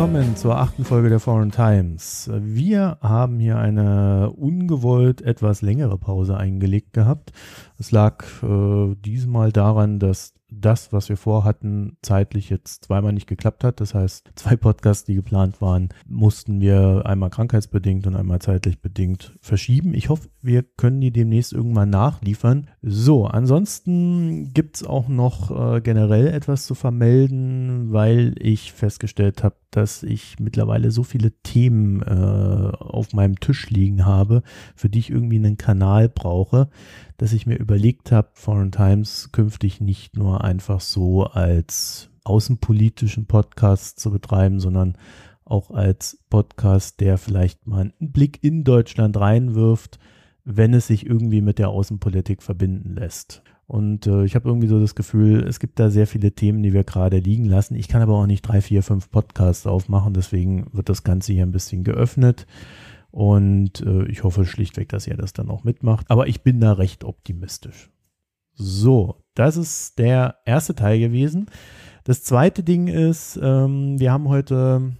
Willkommen 0.00 0.34
zur 0.34 0.56
achten 0.56 0.86
Folge 0.86 1.10
der 1.10 1.20
Foreign 1.20 1.50
Times. 1.50 2.30
Wir 2.32 2.96
haben 3.02 3.38
hier 3.38 3.58
eine 3.58 4.30
ungewollt 4.30 5.20
etwas 5.20 5.60
längere 5.60 5.98
Pause 5.98 6.38
eingelegt 6.38 6.94
gehabt. 6.94 7.32
Es 7.78 7.92
lag 7.92 8.24
äh, 8.42 8.94
diesmal 8.94 9.52
daran, 9.52 9.98
dass 9.98 10.32
das, 10.50 10.92
was 10.92 11.08
wir 11.08 11.16
vorhatten, 11.16 11.96
zeitlich 12.02 12.50
jetzt 12.50 12.84
zweimal 12.84 13.12
nicht 13.12 13.26
geklappt 13.26 13.64
hat. 13.64 13.80
Das 13.80 13.94
heißt, 13.94 14.30
zwei 14.34 14.56
Podcasts, 14.56 15.04
die 15.04 15.14
geplant 15.14 15.60
waren, 15.60 15.90
mussten 16.06 16.60
wir 16.60 17.02
einmal 17.04 17.30
krankheitsbedingt 17.30 18.06
und 18.06 18.16
einmal 18.16 18.40
zeitlich 18.40 18.80
bedingt 18.80 19.36
verschieben. 19.40 19.94
Ich 19.94 20.08
hoffe, 20.08 20.28
wir 20.42 20.62
können 20.62 21.00
die 21.00 21.12
demnächst 21.12 21.52
irgendwann 21.52 21.90
nachliefern. 21.90 22.68
So, 22.82 23.26
ansonsten 23.26 24.52
gibt's 24.52 24.84
auch 24.84 25.08
noch 25.08 25.50
äh, 25.76 25.80
generell 25.80 26.28
etwas 26.28 26.66
zu 26.66 26.74
vermelden, 26.74 27.92
weil 27.92 28.34
ich 28.38 28.72
festgestellt 28.72 29.44
habe, 29.44 29.56
dass 29.70 30.02
ich 30.02 30.36
mittlerweile 30.40 30.90
so 30.90 31.02
viele 31.02 31.30
Themen 31.42 32.02
äh, 32.02 32.76
auf 32.78 33.12
meinem 33.12 33.38
Tisch 33.38 33.70
liegen 33.70 34.04
habe, 34.04 34.42
für 34.74 34.88
die 34.88 34.98
ich 34.98 35.10
irgendwie 35.10 35.36
einen 35.36 35.56
Kanal 35.56 36.08
brauche, 36.08 36.68
dass 37.20 37.34
ich 37.34 37.46
mir 37.46 37.58
überlegt 37.58 38.12
habe, 38.12 38.30
Foreign 38.32 38.72
Times 38.72 39.28
künftig 39.30 39.78
nicht 39.78 40.16
nur 40.16 40.42
einfach 40.42 40.80
so 40.80 41.24
als 41.24 42.08
außenpolitischen 42.24 43.26
Podcast 43.26 44.00
zu 44.00 44.10
betreiben, 44.10 44.58
sondern 44.58 44.96
auch 45.44 45.70
als 45.70 46.18
Podcast, 46.30 46.98
der 47.00 47.18
vielleicht 47.18 47.66
mal 47.66 47.92
einen 47.98 48.12
Blick 48.12 48.42
in 48.42 48.64
Deutschland 48.64 49.18
reinwirft, 49.18 49.98
wenn 50.44 50.72
es 50.72 50.86
sich 50.86 51.04
irgendwie 51.04 51.42
mit 51.42 51.58
der 51.58 51.68
Außenpolitik 51.68 52.42
verbinden 52.42 52.94
lässt. 52.94 53.42
Und 53.66 54.06
äh, 54.06 54.24
ich 54.24 54.34
habe 54.34 54.48
irgendwie 54.48 54.68
so 54.68 54.80
das 54.80 54.94
Gefühl, 54.94 55.46
es 55.46 55.60
gibt 55.60 55.78
da 55.78 55.90
sehr 55.90 56.06
viele 56.06 56.32
Themen, 56.32 56.62
die 56.62 56.72
wir 56.72 56.84
gerade 56.84 57.18
liegen 57.18 57.44
lassen. 57.44 57.74
Ich 57.74 57.88
kann 57.88 58.00
aber 58.00 58.14
auch 58.14 58.26
nicht 58.26 58.40
drei, 58.40 58.62
vier, 58.62 58.82
fünf 58.82 59.10
Podcasts 59.10 59.66
aufmachen, 59.66 60.14
deswegen 60.14 60.68
wird 60.72 60.88
das 60.88 61.04
Ganze 61.04 61.34
hier 61.34 61.42
ein 61.42 61.52
bisschen 61.52 61.84
geöffnet. 61.84 62.46
Und 63.10 63.80
äh, 63.80 64.04
ich 64.04 64.24
hoffe 64.24 64.44
schlichtweg, 64.44 64.88
dass 64.88 65.06
ihr 65.06 65.16
das 65.16 65.32
dann 65.32 65.50
auch 65.50 65.64
mitmacht. 65.64 66.10
Aber 66.10 66.28
ich 66.28 66.42
bin 66.42 66.60
da 66.60 66.72
recht 66.72 67.04
optimistisch. 67.04 67.90
So, 68.54 69.16
das 69.34 69.56
ist 69.56 69.98
der 69.98 70.36
erste 70.44 70.74
Teil 70.74 70.98
gewesen. 70.98 71.46
Das 72.04 72.22
zweite 72.22 72.62
Ding 72.62 72.88
ist, 72.88 73.38
ähm, 73.42 73.98
wir 73.98 74.12
haben 74.12 74.28
heute 74.28 74.92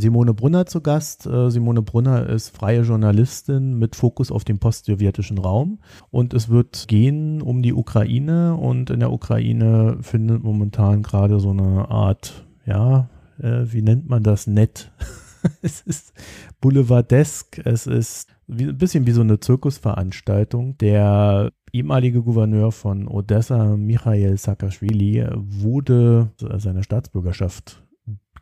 Simone 0.00 0.34
Brunner 0.34 0.66
zu 0.66 0.80
Gast. 0.80 1.26
Äh, 1.26 1.50
Simone 1.50 1.82
Brunner 1.82 2.28
ist 2.28 2.50
freie 2.50 2.82
Journalistin 2.82 3.78
mit 3.78 3.96
Fokus 3.96 4.30
auf 4.30 4.44
den 4.44 4.58
postsowjetischen 4.58 5.38
Raum. 5.38 5.78
Und 6.10 6.34
es 6.34 6.48
wird 6.48 6.88
gehen 6.88 7.42
um 7.42 7.62
die 7.62 7.72
Ukraine. 7.72 8.56
Und 8.56 8.90
in 8.90 9.00
der 9.00 9.12
Ukraine 9.12 9.98
findet 10.00 10.42
momentan 10.42 11.02
gerade 11.02 11.40
so 11.40 11.50
eine 11.50 11.88
Art, 11.90 12.46
ja, 12.66 13.08
äh, 13.38 13.64
wie 13.66 13.82
nennt 13.82 14.08
man 14.08 14.22
das, 14.22 14.46
nett. 14.46 14.92
es 15.62 15.80
ist 15.82 16.12
boulevardesk. 16.60 17.58
Es 17.64 17.86
ist 17.86 18.28
wie, 18.46 18.64
ein 18.64 18.78
bisschen 18.78 19.06
wie 19.06 19.12
so 19.12 19.20
eine 19.20 19.40
Zirkusveranstaltung. 19.40 20.78
Der 20.78 21.52
ehemalige 21.72 22.22
Gouverneur 22.22 22.72
von 22.72 23.08
Odessa, 23.08 23.76
Michael 23.76 24.36
Saakashvili, 24.36 25.26
wurde 25.34 26.30
seiner 26.38 26.82
Staatsbürgerschaft 26.82 27.85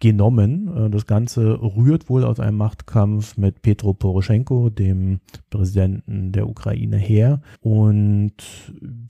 genommen. 0.00 0.70
Äh, 0.76 0.90
das 0.90 1.06
Ganze 1.06 1.58
rührt 1.60 2.08
wohl 2.08 2.24
aus 2.24 2.40
einem 2.40 2.56
Machtkampf 2.56 3.36
mit 3.36 3.62
Petro 3.62 3.94
Poroschenko, 3.94 4.70
dem 4.70 5.20
Präsidenten 5.50 6.32
der 6.32 6.48
Ukraine, 6.48 6.96
her. 6.96 7.40
Und 7.60 8.34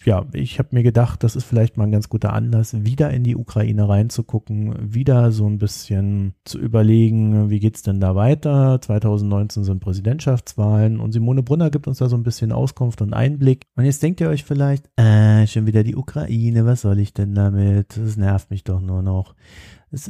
ja, 0.04 0.26
ich 0.32 0.58
habe 0.58 0.68
mir 0.72 0.82
gedacht, 0.82 1.22
das 1.22 1.36
ist 1.36 1.44
vielleicht 1.44 1.76
mal 1.76 1.84
ein 1.84 1.92
ganz 1.92 2.08
guter 2.08 2.32
Anlass, 2.32 2.84
wieder 2.84 3.10
in 3.10 3.24
die 3.24 3.36
Ukraine 3.36 3.88
reinzugucken, 3.88 4.94
wieder 4.94 5.32
so 5.32 5.46
ein 5.46 5.58
bisschen 5.58 6.34
zu 6.44 6.58
überlegen, 6.58 7.50
wie 7.50 7.60
geht's 7.60 7.82
denn 7.82 8.00
da 8.00 8.14
weiter? 8.14 8.80
2019 8.80 9.64
sind 9.64 9.80
Präsidentschaftswahlen 9.80 11.00
und 11.00 11.12
Simone 11.12 11.42
Brunner 11.42 11.70
gibt 11.70 11.86
uns 11.86 11.98
da 11.98 12.08
so 12.08 12.16
ein 12.16 12.22
bisschen 12.22 12.52
Auskunft 12.52 13.02
und 13.02 13.14
Einblick. 13.14 13.66
Und 13.76 13.84
jetzt 13.84 14.02
denkt 14.02 14.20
ihr 14.20 14.28
euch 14.28 14.44
vielleicht, 14.44 14.90
äh, 14.96 15.46
schon 15.46 15.66
wieder 15.66 15.84
die 15.84 15.96
Ukraine, 15.96 16.66
was 16.66 16.82
soll 16.82 16.98
ich 16.98 17.14
denn 17.14 17.34
damit? 17.34 17.96
Das 17.96 18.16
nervt 18.16 18.50
mich 18.50 18.64
doch 18.64 18.80
nur 18.80 19.02
noch 19.02 19.34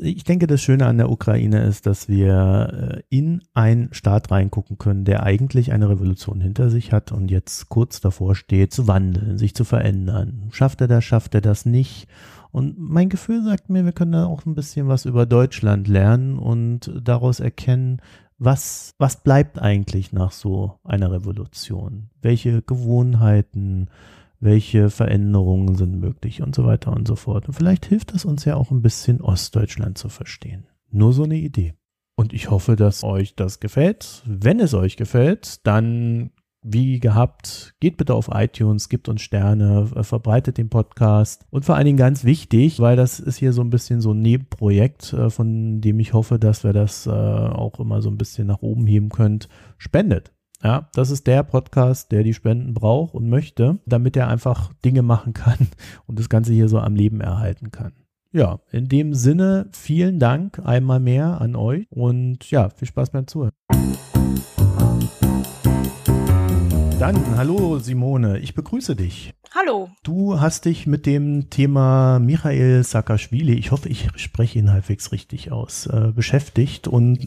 ich 0.02 0.24
denke, 0.24 0.46
das 0.46 0.62
Schöne 0.62 0.86
an 0.86 0.98
der 0.98 1.10
Ukraine 1.10 1.64
ist, 1.64 1.86
dass 1.86 2.08
wir 2.08 2.94
äh, 2.98 3.02
in 3.08 3.42
einen 3.54 3.92
Staat 3.92 4.30
reingucken 4.30 4.78
können, 4.78 5.04
der 5.04 5.22
eigentlich 5.22 5.72
eine 5.72 5.88
Revolution 5.88 6.40
hinter 6.40 6.70
sich 6.70 6.92
hat 6.92 7.12
und 7.12 7.30
jetzt 7.30 7.68
kurz 7.68 8.00
davor 8.00 8.34
steht, 8.34 8.72
zu 8.72 8.88
wandeln, 8.88 9.38
sich 9.38 9.54
zu 9.54 9.64
verändern. 9.64 10.48
Schafft 10.52 10.80
er 10.80 10.88
das, 10.88 11.04
schafft 11.04 11.34
er 11.34 11.40
das 11.40 11.66
nicht? 11.66 12.08
Und 12.50 12.78
mein 12.78 13.08
Gefühl 13.08 13.42
sagt 13.44 13.68
mir, 13.68 13.84
wir 13.84 13.92
können 13.92 14.12
da 14.12 14.26
auch 14.26 14.46
ein 14.46 14.54
bisschen 14.54 14.86
was 14.86 15.06
über 15.06 15.26
Deutschland 15.26 15.88
lernen 15.88 16.38
und 16.38 16.92
daraus 17.02 17.40
erkennen, 17.40 18.00
was, 18.38 18.94
was 18.98 19.22
bleibt 19.22 19.60
eigentlich 19.60 20.12
nach 20.12 20.32
so 20.32 20.78
einer 20.84 21.10
Revolution? 21.10 22.10
Welche 22.20 22.62
Gewohnheiten, 22.62 23.88
welche 24.44 24.90
Veränderungen 24.90 25.74
sind 25.74 25.98
möglich 25.98 26.42
und 26.42 26.54
so 26.54 26.64
weiter 26.64 26.92
und 26.92 27.08
so 27.08 27.16
fort. 27.16 27.48
Und 27.48 27.54
vielleicht 27.54 27.86
hilft 27.86 28.12
das 28.12 28.26
uns 28.26 28.44
ja 28.44 28.56
auch 28.56 28.70
ein 28.70 28.82
bisschen 28.82 29.22
Ostdeutschland 29.22 29.96
zu 29.96 30.10
verstehen. 30.10 30.66
Nur 30.90 31.14
so 31.14 31.24
eine 31.24 31.36
Idee. 31.36 31.74
Und 32.14 32.32
ich 32.32 32.50
hoffe, 32.50 32.76
dass 32.76 33.02
euch 33.02 33.34
das 33.34 33.58
gefällt. 33.58 34.22
Wenn 34.26 34.60
es 34.60 34.74
euch 34.74 34.96
gefällt, 34.96 35.66
dann 35.66 36.30
wie 36.62 37.00
gehabt, 37.00 37.74
geht 37.80 37.96
bitte 37.96 38.14
auf 38.14 38.30
iTunes, 38.32 38.88
gibt 38.88 39.08
uns 39.08 39.22
Sterne, 39.22 39.86
verbreitet 40.02 40.56
den 40.58 40.70
Podcast 40.70 41.44
und 41.50 41.64
vor 41.64 41.76
allen 41.76 41.84
Dingen 41.84 41.98
ganz 41.98 42.24
wichtig, 42.24 42.80
weil 42.80 42.96
das 42.96 43.20
ist 43.20 43.36
hier 43.36 43.52
so 43.52 43.60
ein 43.60 43.70
bisschen 43.70 44.00
so 44.00 44.12
ein 44.12 44.20
Nebenprojekt, 44.20 45.12
äh, 45.12 45.28
von 45.28 45.80
dem 45.82 46.00
ich 46.00 46.14
hoffe, 46.14 46.38
dass 46.38 46.64
wir 46.64 46.72
das 46.72 47.06
äh, 47.06 47.10
auch 47.10 47.80
immer 47.80 48.00
so 48.00 48.10
ein 48.10 48.16
bisschen 48.16 48.46
nach 48.46 48.62
oben 48.62 48.86
heben 48.86 49.10
könnt, 49.10 49.48
spendet. 49.76 50.33
Ja, 50.64 50.88
das 50.94 51.10
ist 51.10 51.26
der 51.26 51.42
Podcast, 51.42 52.10
der 52.10 52.22
die 52.22 52.32
Spenden 52.32 52.72
braucht 52.72 53.12
und 53.12 53.28
möchte, 53.28 53.80
damit 53.84 54.16
er 54.16 54.28
einfach 54.28 54.72
Dinge 54.82 55.02
machen 55.02 55.34
kann 55.34 55.58
und 56.06 56.18
das 56.18 56.30
Ganze 56.30 56.54
hier 56.54 56.70
so 56.70 56.78
am 56.78 56.96
Leben 56.96 57.20
erhalten 57.20 57.70
kann. 57.70 57.92
Ja, 58.32 58.60
in 58.72 58.88
dem 58.88 59.12
Sinne, 59.12 59.68
vielen 59.72 60.18
Dank 60.18 60.60
einmal 60.64 61.00
mehr 61.00 61.38
an 61.42 61.54
euch 61.54 61.86
und 61.90 62.50
ja, 62.50 62.70
viel 62.70 62.88
Spaß 62.88 63.10
beim 63.10 63.26
Zuhören. 63.26 63.52
Dann, 67.04 67.36
hallo 67.36 67.78
Simone, 67.80 68.38
ich 68.38 68.54
begrüße 68.54 68.96
dich. 68.96 69.34
Hallo. 69.54 69.90
Du 70.04 70.40
hast 70.40 70.64
dich 70.64 70.86
mit 70.86 71.04
dem 71.04 71.50
Thema 71.50 72.18
Michael 72.18 72.82
Saakashvili, 72.82 73.52
ich 73.52 73.72
hoffe, 73.72 73.90
ich 73.90 74.08
spreche 74.16 74.58
ihn 74.58 74.72
halbwegs 74.72 75.12
richtig 75.12 75.52
aus, 75.52 75.84
äh, 75.84 76.12
beschäftigt 76.16 76.88
und 76.88 77.18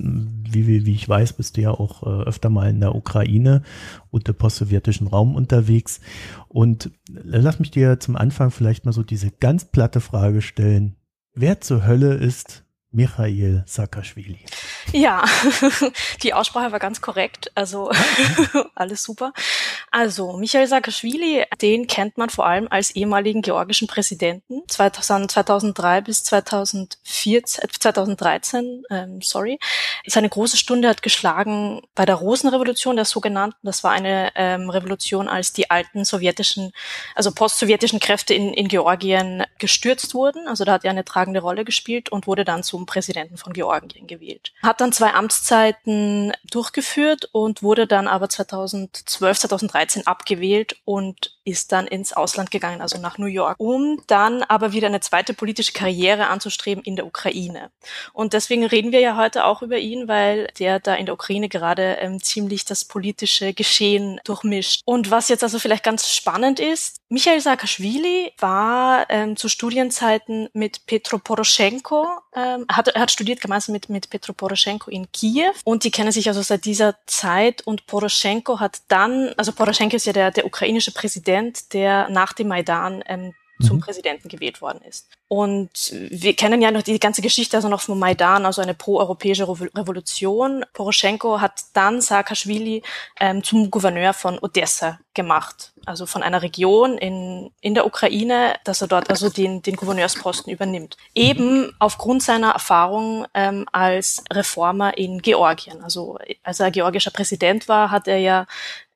wie, 0.51 0.83
wie 0.83 0.93
ich 0.95 1.07
weiß, 1.07 1.33
bist 1.33 1.57
du 1.57 1.61
ja 1.61 1.69
auch 1.69 2.01
äh, 2.01 2.23
öfter 2.23 2.49
mal 2.49 2.71
in 2.71 2.79
der 2.79 2.95
Ukraine 2.95 3.61
und 4.09 4.27
im 4.27 4.33
postsowjetischen 4.33 5.05
Raum 5.05 5.35
unterwegs. 5.35 6.01
Und 6.47 6.89
lass 7.07 7.59
mich 7.59 7.69
dir 7.69 7.99
zum 7.99 8.15
Anfang 8.15 8.49
vielleicht 8.49 8.83
mal 8.83 8.93
so 8.93 9.03
diese 9.03 9.29
ganz 9.29 9.65
platte 9.65 10.01
Frage 10.01 10.41
stellen. 10.41 10.95
Wer 11.35 11.61
zur 11.61 11.85
Hölle 11.85 12.15
ist 12.15 12.63
Michail 12.97 13.63
Saakashvili. 13.67 14.39
Ja, 14.91 15.23
die 16.23 16.33
Aussprache 16.33 16.71
war 16.71 16.79
ganz 16.79 16.99
korrekt, 16.99 17.51
also 17.53 17.91
alles 18.75 19.03
super. 19.03 19.33
Also 19.91 20.33
Michail 20.33 20.65
Saakashvili, 20.65 21.45
den 21.61 21.85
kennt 21.85 22.17
man 22.17 22.31
vor 22.31 22.47
allem 22.47 22.67
als 22.71 22.89
ehemaligen 22.89 23.43
georgischen 23.43 23.87
Präsidenten 23.87 24.63
2003 24.67 26.01
bis 26.01 26.23
2014, 26.23 27.69
2013, 27.79 28.83
äh, 28.89 28.97
ähm, 28.97 29.21
sorry. 29.21 29.59
Seine 30.07 30.29
große 30.29 30.57
Stunde 30.57 30.89
hat 30.89 31.03
geschlagen 31.03 31.81
bei 31.93 32.05
der 32.05 32.15
Rosenrevolution, 32.15 32.95
der 32.95 33.05
sogenannten. 33.05 33.59
Das 33.61 33.83
war 33.83 33.91
eine 33.91 34.31
ähm, 34.33 34.71
Revolution, 34.71 35.27
als 35.27 35.53
die 35.53 35.69
alten 35.69 36.03
sowjetischen, 36.03 36.71
also 37.13 37.31
postsowjetischen 37.31 37.99
Kräfte 37.99 38.33
in, 38.33 38.53
in 38.53 38.67
Georgien 38.69 39.43
gestürzt 39.59 40.15
wurden. 40.15 40.47
Also 40.47 40.65
da 40.65 40.73
hat 40.73 40.83
er 40.83 40.91
eine 40.91 41.05
tragende 41.05 41.41
Rolle 41.41 41.63
gespielt 41.63 42.09
und 42.09 42.25
wurde 42.25 42.43
dann 42.43 42.63
zum 42.63 42.86
Präsidenten 42.87 43.37
von 43.37 43.53
Georgien 43.53 44.07
gewählt. 44.07 44.53
Hat 44.63 44.81
dann 44.81 44.91
zwei 44.91 45.13
Amtszeiten 45.13 46.33
durchgeführt 46.49 47.29
und 47.31 47.61
wurde 47.61 47.85
dann 47.85 48.07
aber 48.07 48.29
2012, 48.29 49.39
2013 49.39 50.07
abgewählt 50.07 50.77
und 50.85 51.36
ist 51.47 51.71
dann 51.71 51.87
ins 51.87 52.11
Ausland 52.11 52.51
gegangen, 52.51 52.81
also 52.81 52.97
nach 52.99 53.17
New 53.17 53.25
York, 53.25 53.55
um 53.57 54.03
dann 54.07 54.43
aber 54.43 54.73
wieder 54.73 54.87
eine 54.87 54.99
zweite 54.99 55.33
politische 55.33 55.71
Karriere 55.71 56.27
anzustreben 56.27 56.83
in 56.83 56.97
der 56.97 57.05
Ukraine. 57.05 57.71
Und 58.11 58.33
deswegen 58.33 58.65
reden 58.65 58.91
wir 58.91 58.99
ja 58.99 59.15
heute 59.15 59.45
auch 59.45 59.61
über 59.61 59.77
ihn, 59.77 60.09
weil 60.09 60.47
der 60.59 60.81
da 60.81 60.95
in 60.95 61.05
der 61.05 61.15
Ukraine 61.15 61.47
gerade 61.47 61.97
ähm, 62.01 62.21
ziemlich 62.21 62.65
das 62.65 62.83
politische 62.83 63.53
Geschehen 63.53 64.19
durchmischt. 64.25 64.81
Und 64.83 65.09
was 65.09 65.29
jetzt 65.29 65.43
also 65.43 65.57
vielleicht 65.57 65.83
ganz 65.85 66.09
spannend 66.09 66.59
ist, 66.59 66.97
Michael 67.09 67.39
Saakashvili 67.39 68.33
war 68.39 69.09
ähm, 69.09 69.37
zu 69.37 69.47
Studienzeiten 69.47 70.49
mit 70.51 70.85
Petro 70.85 71.19
Poroschenko, 71.19 72.05
ähm, 72.35 72.65
hat, 72.69 72.93
hat 72.93 73.11
studiert 73.11 73.39
gemeinsam 73.39 73.71
mit, 73.71 73.87
mit 73.87 74.09
Petro 74.09 74.33
Poroschenko 74.33 74.91
in 74.91 75.09
Kiew 75.13 75.53
und 75.63 75.85
die 75.85 75.91
kennen 75.91 76.11
sich 76.11 76.27
also 76.27 76.41
seit 76.41 76.65
dieser 76.65 76.95
Zeit 77.05 77.65
und 77.65 77.87
Poroschenko 77.87 78.59
hat 78.59 78.79
dann, 78.89 79.33
also 79.37 79.53
Poroschenko 79.53 79.95
ist 79.95 80.05
ja 80.05 80.11
der, 80.11 80.31
der 80.31 80.45
ukrainische 80.45 80.91
Präsident, 80.91 81.36
der 81.73 82.09
nach 82.09 82.33
dem 82.33 82.47
Maidan 82.47 83.03
ähm, 83.07 83.33
zum 83.61 83.77
mhm. 83.77 83.81
Präsidenten 83.81 84.29
gewählt 84.29 84.61
worden 84.61 84.81
ist. 84.87 85.09
Und 85.27 85.91
wir 85.91 86.35
kennen 86.35 86.61
ja 86.61 86.71
noch 86.71 86.83
die 86.83 86.99
ganze 86.99 87.21
Geschichte 87.21 87.57
also 87.57 87.67
noch 87.67 87.81
vom 87.81 87.99
Maidan, 87.99 88.45
also 88.45 88.61
eine 88.61 88.73
pro-europäische 88.73 89.47
Revolution. 89.47 90.63
Poroschenko 90.73 91.41
hat 91.41 91.63
dann 91.73 91.99
Saakashvili 91.99 92.83
ähm, 93.19 93.43
zum 93.43 93.69
Gouverneur 93.69 94.13
von 94.13 94.39
Odessa 94.39 94.99
gemacht, 95.13 95.73
also 95.85 96.05
von 96.05 96.23
einer 96.23 96.43
Region 96.43 96.97
in, 96.97 97.51
in 97.59 97.73
der 97.73 97.85
Ukraine, 97.85 98.55
dass 98.63 98.81
er 98.81 98.87
dort 98.87 99.09
also 99.09 99.29
den, 99.29 99.61
den 99.63 99.75
Gouverneursposten 99.75 100.53
übernimmt. 100.53 100.95
Eben 101.15 101.73
aufgrund 101.79 102.23
seiner 102.23 102.51
Erfahrung 102.51 103.25
ähm, 103.33 103.65
als 103.71 104.23
Reformer 104.31 104.97
in 104.97 105.21
Georgien. 105.21 105.83
Also 105.83 106.19
als 106.43 106.59
er 106.59 106.71
georgischer 106.71 107.11
Präsident 107.11 107.67
war, 107.67 107.91
hat 107.91 108.07
er 108.07 108.19
ja 108.19 108.45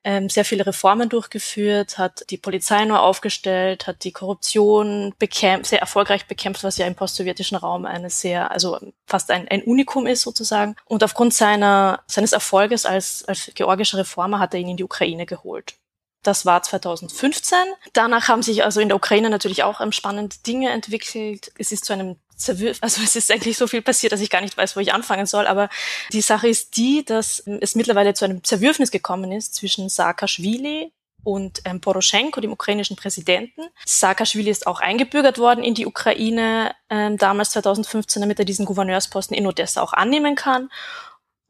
ähm, 0.04 0.28
sehr 0.28 0.44
viele 0.44 0.66
Reformen 0.66 1.08
durchgeführt, 1.08 1.98
hat 1.98 2.24
die 2.30 2.36
Polizei 2.36 2.84
neu 2.84 2.96
aufgestellt, 2.96 3.86
hat 3.86 4.04
die 4.04 4.12
Korruption 4.12 5.14
bekämpft, 5.18 5.70
sehr 5.70 5.80
erfolgreich 5.80 6.26
bekämpft, 6.26 6.64
was 6.64 6.78
ja 6.78 6.86
im 6.86 6.94
postsowjetischen 6.94 7.56
Raum 7.56 7.86
eine 7.86 8.10
sehr, 8.10 8.50
also 8.50 8.78
fast 9.06 9.30
ein, 9.30 9.46
ein 9.48 9.62
Unikum 9.62 10.06
ist 10.06 10.22
sozusagen. 10.22 10.76
Und 10.86 11.04
aufgrund 11.04 11.34
seiner, 11.34 12.00
seines 12.06 12.32
Erfolges 12.32 12.86
als, 12.86 13.24
als 13.26 13.50
georgischer 13.54 13.98
Reformer 13.98 14.38
hat 14.38 14.54
er 14.54 14.60
ihn 14.60 14.70
in 14.70 14.76
die 14.76 14.84
Ukraine 14.84 15.26
geholt. 15.26 15.74
Das 16.22 16.46
war 16.46 16.62
2015. 16.62 17.58
Danach 17.92 18.28
haben 18.28 18.42
sich 18.42 18.62
also 18.64 18.80
in 18.80 18.88
der 18.88 18.96
Ukraine 18.96 19.28
natürlich 19.28 19.64
auch 19.64 19.80
ähm, 19.80 19.92
spannende 19.92 20.36
Dinge 20.46 20.70
entwickelt. 20.70 21.52
Es 21.58 21.72
ist 21.72 21.84
zu 21.84 21.92
einem 21.92 22.16
Zerwürf, 22.42 22.78
also 22.80 23.02
es 23.02 23.16
ist 23.16 23.30
eigentlich 23.30 23.56
so 23.56 23.66
viel 23.66 23.82
passiert, 23.82 24.12
dass 24.12 24.20
ich 24.20 24.30
gar 24.30 24.40
nicht 24.40 24.56
weiß, 24.56 24.76
wo 24.76 24.80
ich 24.80 24.92
anfangen 24.92 25.26
soll. 25.26 25.46
Aber 25.46 25.68
die 26.12 26.20
Sache 26.20 26.48
ist 26.48 26.76
die, 26.76 27.04
dass 27.04 27.40
es 27.60 27.74
mittlerweile 27.74 28.14
zu 28.14 28.24
einem 28.24 28.44
Zerwürfnis 28.44 28.90
gekommen 28.90 29.32
ist 29.32 29.54
zwischen 29.54 29.88
Saakashvili 29.88 30.92
und 31.24 31.60
ähm, 31.64 31.80
Poroschenko, 31.80 32.40
dem 32.40 32.52
ukrainischen 32.52 32.96
Präsidenten. 32.96 33.62
Saakashvili 33.86 34.50
ist 34.50 34.66
auch 34.66 34.80
eingebürgert 34.80 35.38
worden 35.38 35.62
in 35.62 35.74
die 35.74 35.86
Ukraine 35.86 36.74
ähm, 36.90 37.16
damals 37.16 37.50
2015, 37.50 38.20
damit 38.20 38.38
er 38.38 38.44
diesen 38.44 38.66
Gouverneursposten 38.66 39.36
in 39.36 39.46
Odessa 39.46 39.82
auch 39.82 39.92
annehmen 39.92 40.34
kann. 40.34 40.68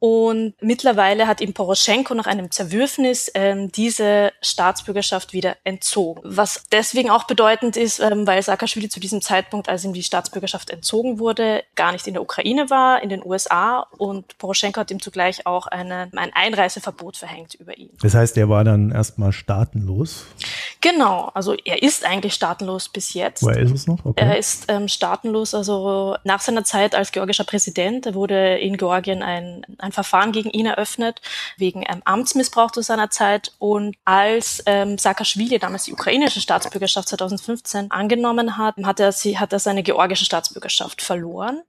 Und 0.05 0.55
mittlerweile 0.59 1.27
hat 1.27 1.39
ihm 1.39 1.53
Poroschenko 1.53 2.13
nach 2.13 2.27
einem 2.27 2.51
Zerwürfnis 2.51 3.31
ähm, 3.35 3.71
diese 3.71 4.33
Staatsbürgerschaft 4.41 5.31
wieder 5.31 5.55
entzogen. 5.63 6.19
Was 6.25 6.65
deswegen 6.73 7.09
auch 7.09 7.23
bedeutend 7.23 7.77
ist, 7.77 8.01
ähm, 8.01 8.27
weil 8.27 8.43
Saakashvili 8.43 8.89
zu 8.89 8.99
diesem 8.99 9.21
Zeitpunkt, 9.21 9.69
als 9.69 9.85
ihm 9.85 9.93
die 9.93 10.03
Staatsbürgerschaft 10.03 10.71
entzogen 10.71 11.19
wurde, 11.19 11.63
gar 11.75 11.93
nicht 11.93 12.05
in 12.05 12.15
der 12.15 12.21
Ukraine 12.21 12.69
war, 12.69 13.01
in 13.01 13.07
den 13.07 13.25
USA. 13.25 13.87
Und 13.97 14.37
Poroschenko 14.39 14.81
hat 14.81 14.91
ihm 14.91 15.01
zugleich 15.01 15.47
auch 15.47 15.67
eine, 15.67 16.09
ein 16.13 16.33
Einreiseverbot 16.33 17.15
verhängt 17.15 17.53
über 17.53 17.77
ihn. 17.77 17.91
Das 18.01 18.13
heißt, 18.13 18.35
er 18.37 18.49
war 18.49 18.65
dann 18.65 18.91
erstmal 18.91 19.31
staatenlos? 19.31 20.25
Genau, 20.81 21.31
also 21.33 21.55
er 21.63 21.81
ist 21.81 22.05
eigentlich 22.05 22.33
staatenlos 22.33 22.89
bis 22.89 23.13
jetzt. 23.13 23.41
Woher 23.41 23.61
ist 23.61 23.71
es 23.71 23.87
noch? 23.87 24.03
Okay. 24.03 24.21
Er 24.21 24.37
ist 24.37 24.65
ähm, 24.67 24.89
staatenlos, 24.89 25.53
also 25.53 26.17
nach 26.25 26.41
seiner 26.41 26.65
Zeit 26.65 26.93
als 26.93 27.13
georgischer 27.13 27.45
Präsident 27.45 28.13
wurde 28.13 28.57
in 28.57 28.75
Georgien 28.75 29.23
ein, 29.23 29.65
ein 29.77 29.92
Verfahren 29.93 30.31
gegen 30.31 30.49
ihn 30.49 30.65
eröffnet, 30.65 31.21
wegen 31.57 31.83
ähm, 31.87 32.01
Amtsmissbrauch 32.05 32.71
zu 32.71 32.81
seiner 32.81 33.09
Zeit. 33.09 33.53
Und 33.59 33.95
als 34.05 34.61
ähm, 34.65 34.97
Saakashvili 34.97 35.59
damals 35.59 35.85
die 35.85 35.93
ukrainische 35.93 36.41
Staatsbürgerschaft 36.41 37.07
2015 37.09 37.91
angenommen 37.91 38.57
hat, 38.57 38.75
hat 38.83 38.99
er, 38.99 39.11
sie, 39.11 39.39
hat 39.39 39.53
er 39.53 39.59
seine 39.59 39.83
georgische 39.83 40.25
Staatsbürgerschaft 40.25 41.01
verloren. 41.01 41.61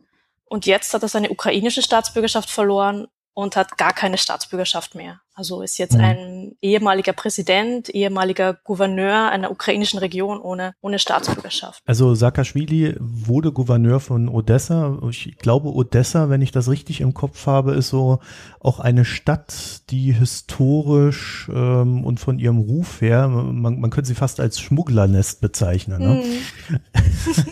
Und 0.46 0.66
jetzt 0.66 0.92
hat 0.94 1.02
er 1.02 1.08
seine 1.08 1.30
ukrainische 1.30 1.82
Staatsbürgerschaft 1.82 2.50
verloren 2.50 3.08
und 3.34 3.56
hat 3.56 3.76
gar 3.76 3.92
keine 3.92 4.18
Staatsbürgerschaft 4.18 4.94
mehr. 4.94 5.20
Also 5.36 5.62
ist 5.62 5.78
jetzt 5.78 5.94
mhm. 5.94 6.00
ein 6.00 6.52
ehemaliger 6.62 7.12
Präsident, 7.12 7.88
ehemaliger 7.88 8.54
Gouverneur 8.54 9.30
einer 9.30 9.50
ukrainischen 9.50 9.98
Region 9.98 10.38
ohne, 10.40 10.74
ohne 10.80 11.00
Staatsbürgerschaft. 11.00 11.82
Also 11.86 12.14
Saakashvili 12.14 12.94
wurde 13.00 13.50
Gouverneur 13.50 13.98
von 13.98 14.28
Odessa. 14.28 14.98
Ich 15.10 15.36
glaube, 15.38 15.74
Odessa, 15.74 16.30
wenn 16.30 16.40
ich 16.40 16.52
das 16.52 16.68
richtig 16.68 17.00
im 17.00 17.14
Kopf 17.14 17.46
habe, 17.46 17.74
ist 17.74 17.88
so 17.88 18.20
auch 18.60 18.78
eine 18.78 19.04
Stadt, 19.04 19.82
die 19.90 20.12
historisch 20.12 21.50
ähm, 21.52 22.04
und 22.04 22.20
von 22.20 22.38
ihrem 22.38 22.58
Ruf 22.58 23.00
her, 23.00 23.26
man, 23.26 23.80
man 23.80 23.90
könnte 23.90 24.08
sie 24.08 24.14
fast 24.14 24.38
als 24.38 24.60
Schmugglernest 24.60 25.40
bezeichnen. 25.40 26.00
Ne? 26.00 26.22
Mhm. 26.22 26.80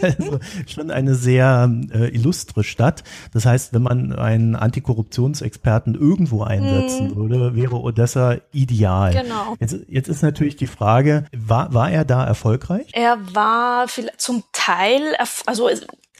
also 0.02 0.38
schon 0.66 0.90
eine 0.92 1.16
sehr 1.16 1.68
äh, 1.92 2.14
illustre 2.14 2.62
Stadt. 2.62 3.02
Das 3.32 3.44
heißt, 3.44 3.74
wenn 3.74 3.82
man 3.82 4.12
einen 4.12 4.54
Antikorruptionsexperten 4.54 5.96
irgendwo 5.96 6.44
einsetzen 6.44 7.08
mhm. 7.08 7.16
würde, 7.16 7.54
wäre 7.56 7.71
wäre 7.72 7.82
Odessa 7.82 8.36
ideal. 8.52 9.12
Genau. 9.12 9.56
Jetzt, 9.58 9.76
jetzt 9.88 10.08
ist 10.08 10.22
natürlich 10.22 10.56
die 10.56 10.66
Frage, 10.66 11.24
war, 11.36 11.72
war 11.74 11.90
er 11.90 12.04
da 12.04 12.24
erfolgreich? 12.24 12.88
Er 12.92 13.18
war 13.34 13.86
zum 14.16 14.44
Teil, 14.52 15.16
also 15.46 15.68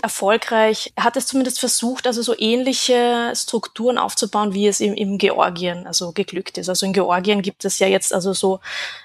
erfolgreich. 0.01 0.93
Er 0.97 1.05
hat 1.05 1.17
es 1.17 1.27
zumindest 1.27 1.61
versucht, 1.61 2.07
also 2.07 2.23
so 2.23 2.35
ähnliche 2.39 3.33
Strukturen 3.37 3.99
aufzubauen, 3.99 4.55
wie 4.55 4.67
es 4.67 4.81
im, 4.81 4.95
im 4.95 5.19
Georgien 5.19 5.87
also 5.87 6.13
geglückt 6.13 6.57
ist. 6.57 6.71
Also 6.71 6.87
in 6.87 6.95
Georgien 6.95 7.43
gibt 7.43 7.65
es 7.67 7.79
ja 7.79 7.87
jetzt 7.87 8.15
also 8.15 8.33
so, 8.33 8.61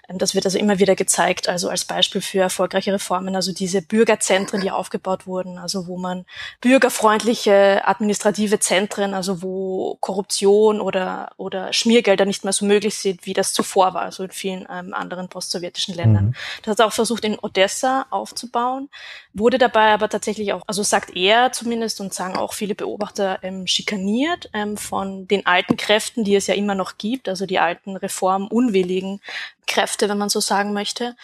ähm, 0.08 0.18
das 0.18 0.34
wird 0.34 0.46
also 0.46 0.58
immer 0.58 0.80
wieder 0.80 0.96
gezeigt, 0.96 1.50
also 1.50 1.68
als 1.68 1.84
Beispiel 1.84 2.22
für 2.22 2.40
erfolgreiche 2.40 2.94
Reformen, 2.94 3.36
also 3.36 3.52
diese 3.52 3.82
Bürgerzentren, 3.82 4.62
die 4.62 4.72
aufgebaut 4.72 5.28
wurden, 5.28 5.58
also 5.58 5.88
wo 5.88 5.98
man 5.98 6.26
bürgerfreundliche 6.62 7.82
administrative 7.86 8.60
Zentren, 8.60 9.14
also 9.14 9.42
wo 9.42 9.98
Korruption 10.00 10.80
oder, 10.80 11.32
oder 11.36 11.74
Schmiergelder 11.74 12.26
nicht 12.26 12.46
mehr 12.46 12.54
so 12.54 12.66
möglich 12.66 12.96
sind, 12.96 13.26
wie 13.26 13.34
das 13.34 13.52
zuvor 13.52 13.94
war, 13.94 14.04
also 14.04 14.24
in 14.24 14.32
vielen 14.32 14.68
ähm, 14.72 14.94
anderen 14.94 15.28
postsowjetischen 15.28 15.96
Ländern. 15.96 16.28
Mhm. 16.28 16.36
Das 16.64 16.72
hat 16.72 16.80
er 16.80 16.86
auch 16.88 16.94
versucht, 16.94 17.26
in 17.26 17.38
Odessa 17.40 18.06
aufzubauen, 18.10 18.90
wurde 19.34 19.58
dabei 19.58 19.92
aber 19.92 20.08
tatsächlich 20.08 20.54
auch, 20.54 20.62
also 20.66 20.77
sagt 20.84 21.16
er 21.16 21.52
zumindest 21.52 22.02
und 22.02 22.14
sagen 22.14 22.36
auch 22.36 22.54
viele 22.54 22.76
Beobachter, 22.76 23.40
ähm, 23.44 23.68
schikaniert 23.68 24.50
ähm, 24.54 24.78
von 24.78 25.28
den 25.28 25.46
alten 25.46 25.78
Kräften, 25.78 26.24
die 26.24 26.36
es 26.36 26.48
ja 26.48 26.56
immer 26.56 26.76
noch 26.76 26.98
gibt, 26.98 27.30
also 27.30 27.46
die 27.46 27.60
alten 27.60 27.96
reformunwilligen 27.96 29.22
Kräfte, 29.66 30.10
wenn 30.10 30.18
man 30.18 30.30
so 30.30 30.40
sagen 30.40 30.74
möchte. 30.74 31.16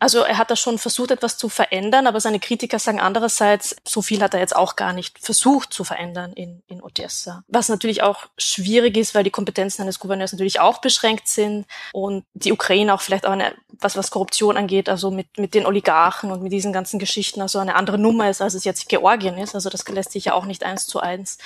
Also 0.00 0.20
er 0.20 0.38
hat 0.38 0.50
da 0.50 0.56
schon 0.56 0.78
versucht, 0.78 1.10
etwas 1.10 1.38
zu 1.38 1.48
verändern, 1.48 2.06
aber 2.06 2.20
seine 2.20 2.38
Kritiker 2.38 2.78
sagen 2.78 3.00
andererseits, 3.00 3.76
so 3.86 4.00
viel 4.00 4.22
hat 4.22 4.34
er 4.34 4.40
jetzt 4.40 4.54
auch 4.54 4.76
gar 4.76 4.92
nicht 4.92 5.18
versucht 5.18 5.72
zu 5.72 5.82
verändern 5.82 6.32
in, 6.34 6.62
in 6.68 6.82
Odessa. 6.82 7.42
Was 7.48 7.68
natürlich 7.68 8.02
auch 8.02 8.26
schwierig 8.36 8.96
ist, 8.96 9.14
weil 9.14 9.24
die 9.24 9.30
Kompetenzen 9.30 9.82
eines 9.82 9.98
Gouverneurs 9.98 10.32
natürlich 10.32 10.60
auch 10.60 10.78
beschränkt 10.78 11.26
sind 11.26 11.66
und 11.92 12.24
die 12.34 12.52
Ukraine 12.52 12.94
auch 12.94 13.00
vielleicht 13.00 13.26
auch 13.26 13.32
eine, 13.32 13.54
was, 13.80 13.96
was 13.96 14.10
Korruption 14.10 14.56
angeht, 14.56 14.88
also 14.88 15.10
mit, 15.10 15.36
mit 15.36 15.54
den 15.54 15.66
Oligarchen 15.66 16.30
und 16.30 16.42
mit 16.42 16.52
diesen 16.52 16.72
ganzen 16.72 17.00
Geschichten, 17.00 17.42
also 17.42 17.58
eine 17.58 17.74
andere 17.74 17.98
Nummer 17.98 18.30
ist, 18.30 18.40
als 18.40 18.54
es 18.54 18.64
jetzt 18.64 18.88
Georgien 18.88 19.36
ist. 19.36 19.56
Also 19.56 19.68
das 19.68 19.86
lässt 19.88 20.12
sich 20.12 20.26
ja 20.26 20.34
auch 20.34 20.44
nicht 20.44 20.62
eins 20.62 20.86
zu 20.86 21.00
eins 21.00 21.38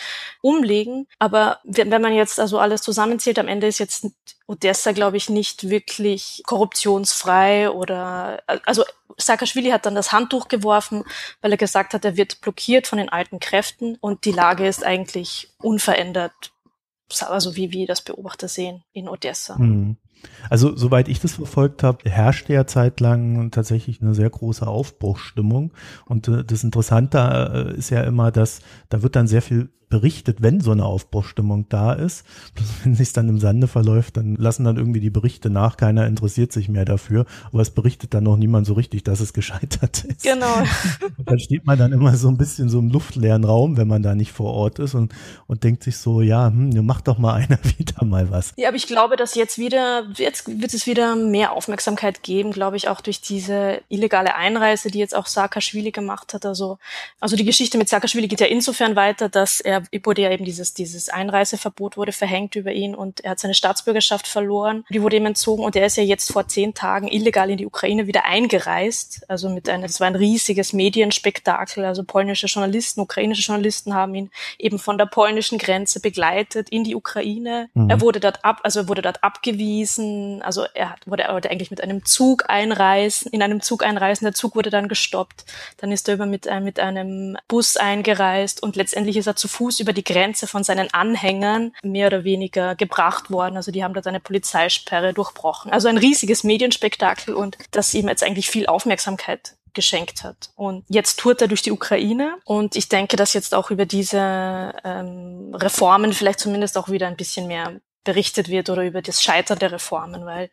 umlegen. 0.42 1.06
Aber 1.18 1.60
wenn, 1.64 1.90
wenn 1.90 2.02
man 2.02 2.12
jetzt 2.12 2.38
also 2.38 2.58
alles 2.58 2.82
zusammenzählt, 2.82 3.38
am 3.38 3.48
Ende 3.48 3.66
ist 3.66 3.78
jetzt 3.78 4.06
Odessa, 4.46 4.92
glaube 4.92 5.16
ich, 5.16 5.28
nicht 5.28 5.68
wirklich 5.68 6.42
korruptionsfrei 6.46 7.70
oder 7.70 8.42
also 8.66 8.84
Saakashvili 9.16 9.70
hat 9.70 9.86
dann 9.86 9.94
das 9.94 10.12
Handtuch 10.12 10.48
geworfen, 10.48 11.04
weil 11.40 11.52
er 11.52 11.58
gesagt 11.58 11.94
hat, 11.94 12.04
er 12.04 12.16
wird 12.16 12.40
blockiert 12.40 12.86
von 12.86 12.98
den 12.98 13.08
alten 13.08 13.40
Kräften 13.40 13.96
und 14.00 14.24
die 14.24 14.32
Lage 14.32 14.66
ist 14.66 14.84
eigentlich 14.84 15.52
unverändert, 15.58 16.52
also 17.20 17.56
wie 17.56 17.72
wir 17.72 17.86
das 17.86 18.02
Beobachter 18.02 18.48
sehen 18.48 18.84
in 18.92 19.08
Odessa. 19.08 19.58
Mhm. 19.58 19.96
Also 20.50 20.76
soweit 20.76 21.08
ich 21.08 21.20
das 21.20 21.32
verfolgt 21.32 21.82
habe, 21.82 22.08
herrschte 22.08 22.52
ja 22.52 22.66
zeitlang 22.66 23.50
tatsächlich 23.50 24.00
eine 24.02 24.14
sehr 24.14 24.30
große 24.30 24.66
Aufbruchsstimmung. 24.66 25.72
Und 26.06 26.28
äh, 26.28 26.44
das 26.44 26.64
Interessante 26.64 27.72
äh, 27.74 27.76
ist 27.76 27.90
ja 27.90 28.02
immer, 28.02 28.30
dass 28.30 28.60
da 28.88 29.02
wird 29.02 29.16
dann 29.16 29.26
sehr 29.26 29.42
viel 29.42 29.70
berichtet, 29.92 30.40
wenn 30.40 30.60
so 30.60 30.70
eine 30.70 30.86
Aufbruchstimmung 30.86 31.66
da 31.68 31.92
ist. 31.92 32.24
Bloß 32.54 32.66
wenn 32.84 32.94
sich 32.94 33.12
dann 33.12 33.28
im 33.28 33.38
Sande 33.38 33.68
verläuft, 33.68 34.16
dann 34.16 34.36
lassen 34.36 34.64
dann 34.64 34.78
irgendwie 34.78 35.00
die 35.00 35.10
Berichte 35.10 35.50
nach, 35.50 35.76
keiner 35.76 36.06
interessiert 36.06 36.50
sich 36.50 36.70
mehr 36.70 36.86
dafür, 36.86 37.26
aber 37.52 37.60
es 37.60 37.70
berichtet 37.70 38.14
dann 38.14 38.24
noch 38.24 38.38
niemand 38.38 38.66
so 38.66 38.72
richtig, 38.72 39.04
dass 39.04 39.20
es 39.20 39.34
gescheitert 39.34 40.04
ist. 40.04 40.22
Genau. 40.22 40.64
dann 41.26 41.38
steht 41.38 41.66
man 41.66 41.78
dann 41.78 41.92
immer 41.92 42.16
so 42.16 42.28
ein 42.28 42.38
bisschen 42.38 42.70
so 42.70 42.78
im 42.78 42.88
luftleeren 42.88 43.44
Raum, 43.44 43.76
wenn 43.76 43.86
man 43.86 44.02
da 44.02 44.14
nicht 44.14 44.32
vor 44.32 44.54
Ort 44.54 44.78
ist 44.78 44.94
und, 44.94 45.12
und 45.46 45.62
denkt 45.62 45.82
sich 45.82 45.98
so, 45.98 46.22
ja, 46.22 46.46
hm, 46.46 46.70
mach 46.86 47.02
doch 47.02 47.18
mal 47.18 47.34
einer 47.42 47.58
wieder 47.76 48.02
mal 48.02 48.30
was. 48.30 48.54
Ja, 48.56 48.68
aber 48.68 48.78
ich 48.78 48.86
glaube, 48.86 49.16
dass 49.16 49.34
jetzt 49.34 49.58
wieder, 49.58 50.04
jetzt 50.16 50.60
wird 50.60 50.74
es 50.74 50.86
wieder 50.86 51.16
mehr 51.16 51.52
Aufmerksamkeit 51.52 52.22
geben, 52.22 52.52
glaube 52.52 52.76
ich, 52.76 52.88
auch 52.88 53.00
durch 53.00 53.20
diese 53.20 53.80
illegale 53.88 54.34
Einreise, 54.34 54.90
die 54.90 54.98
jetzt 54.98 55.14
auch 55.14 55.26
Saakashvili 55.26 55.90
gemacht 55.90 56.34
hat. 56.34 56.46
Also, 56.46 56.78
also 57.20 57.36
die 57.36 57.44
Geschichte 57.44 57.78
mit 57.78 57.88
Saakashvili 57.88 58.28
geht 58.28 58.40
ja 58.40 58.46
insofern 58.46 58.96
weiter, 58.96 59.28
dass 59.28 59.60
er 59.60 59.82
wurde 60.04 60.22
ja 60.22 60.30
eben 60.30 60.44
dieses, 60.44 60.74
dieses 60.74 61.08
Einreiseverbot 61.08 61.96
wurde 61.96 62.12
verhängt 62.12 62.56
über 62.56 62.72
ihn 62.72 62.94
und 62.94 63.20
er 63.20 63.32
hat 63.32 63.40
seine 63.40 63.54
Staatsbürgerschaft 63.54 64.26
verloren. 64.26 64.84
Die 64.90 65.02
wurde 65.02 65.16
ihm 65.16 65.26
entzogen 65.26 65.64
und 65.64 65.76
er 65.76 65.86
ist 65.86 65.96
ja 65.96 66.02
jetzt 66.02 66.32
vor 66.32 66.48
zehn 66.48 66.74
Tagen 66.74 67.08
illegal 67.08 67.50
in 67.50 67.56
die 67.56 67.66
Ukraine 67.66 68.06
wieder 68.06 68.24
eingereist. 68.24 69.22
Also 69.28 69.48
mit 69.48 69.68
einer, 69.68 69.86
das 69.86 70.00
war 70.00 70.06
ein 70.06 70.16
riesiges 70.16 70.72
Medienspektakel. 70.72 71.84
Also 71.84 72.04
polnische 72.04 72.46
Journalisten, 72.46 73.00
ukrainische 73.00 73.42
Journalisten 73.42 73.94
haben 73.94 74.14
ihn 74.14 74.30
eben 74.58 74.78
von 74.78 74.98
der 74.98 75.06
polnischen 75.06 75.58
Grenze 75.58 76.00
begleitet 76.00 76.68
in 76.70 76.84
die 76.84 76.94
Ukraine. 76.94 77.68
Mhm. 77.74 77.90
Er 77.90 78.00
wurde 78.00 78.20
dort 78.20 78.44
ab, 78.44 78.60
also 78.62 78.80
er 78.80 78.88
wurde 78.88 79.02
dort 79.02 79.22
abgewiesen 79.22 80.01
Grenzen, 80.02 80.42
also 80.42 80.66
er 80.74 80.94
wurde, 81.06 81.24
er 81.24 81.34
eigentlich 81.50 81.70
mit 81.70 81.82
einem 81.82 82.04
Zug 82.04 82.44
einreisen, 82.48 83.30
in 83.32 83.42
einem 83.42 83.60
Zug 83.60 83.82
einreisen, 83.82 84.24
der 84.24 84.34
Zug 84.34 84.54
wurde 84.54 84.70
dann 84.70 84.88
gestoppt, 84.88 85.44
dann 85.78 85.92
ist 85.92 86.08
er 86.08 86.14
über 86.14 86.26
mit, 86.26 86.46
äh, 86.46 86.60
mit 86.60 86.80
einem 86.80 87.36
Bus 87.48 87.76
eingereist 87.76 88.62
und 88.62 88.76
letztendlich 88.76 89.16
ist 89.16 89.26
er 89.26 89.36
zu 89.36 89.48
Fuß 89.48 89.80
über 89.80 89.92
die 89.92 90.04
Grenze 90.04 90.46
von 90.46 90.64
seinen 90.64 90.92
Anhängern 90.92 91.72
mehr 91.82 92.08
oder 92.08 92.24
weniger 92.24 92.74
gebracht 92.74 93.30
worden, 93.30 93.56
also 93.56 93.72
die 93.72 93.84
haben 93.84 93.94
dort 93.94 94.06
eine 94.06 94.20
Polizeisperre 94.20 95.12
durchbrochen. 95.12 95.72
Also 95.72 95.88
ein 95.88 95.98
riesiges 95.98 96.44
Medienspektakel 96.44 97.34
und 97.34 97.56
das 97.70 97.94
ihm 97.94 98.08
jetzt 98.08 98.22
eigentlich 98.22 98.50
viel 98.50 98.66
Aufmerksamkeit 98.66 99.54
geschenkt 99.74 100.22
hat. 100.22 100.50
Und 100.54 100.84
jetzt 100.88 101.18
tourt 101.18 101.40
er 101.40 101.48
durch 101.48 101.62
die 101.62 101.72
Ukraine 101.72 102.36
und 102.44 102.76
ich 102.76 102.90
denke, 102.90 103.16
dass 103.16 103.32
jetzt 103.32 103.54
auch 103.54 103.70
über 103.70 103.86
diese 103.86 104.74
ähm, 104.84 105.54
Reformen 105.54 106.12
vielleicht 106.12 106.40
zumindest 106.40 106.76
auch 106.76 106.90
wieder 106.90 107.06
ein 107.06 107.16
bisschen 107.16 107.46
mehr 107.46 107.80
berichtet 108.04 108.48
wird 108.48 108.70
oder 108.70 108.84
über 108.84 109.02
das 109.02 109.22
Scheitern 109.22 109.58
der 109.58 109.72
Reformen, 109.72 110.24
weil 110.24 110.50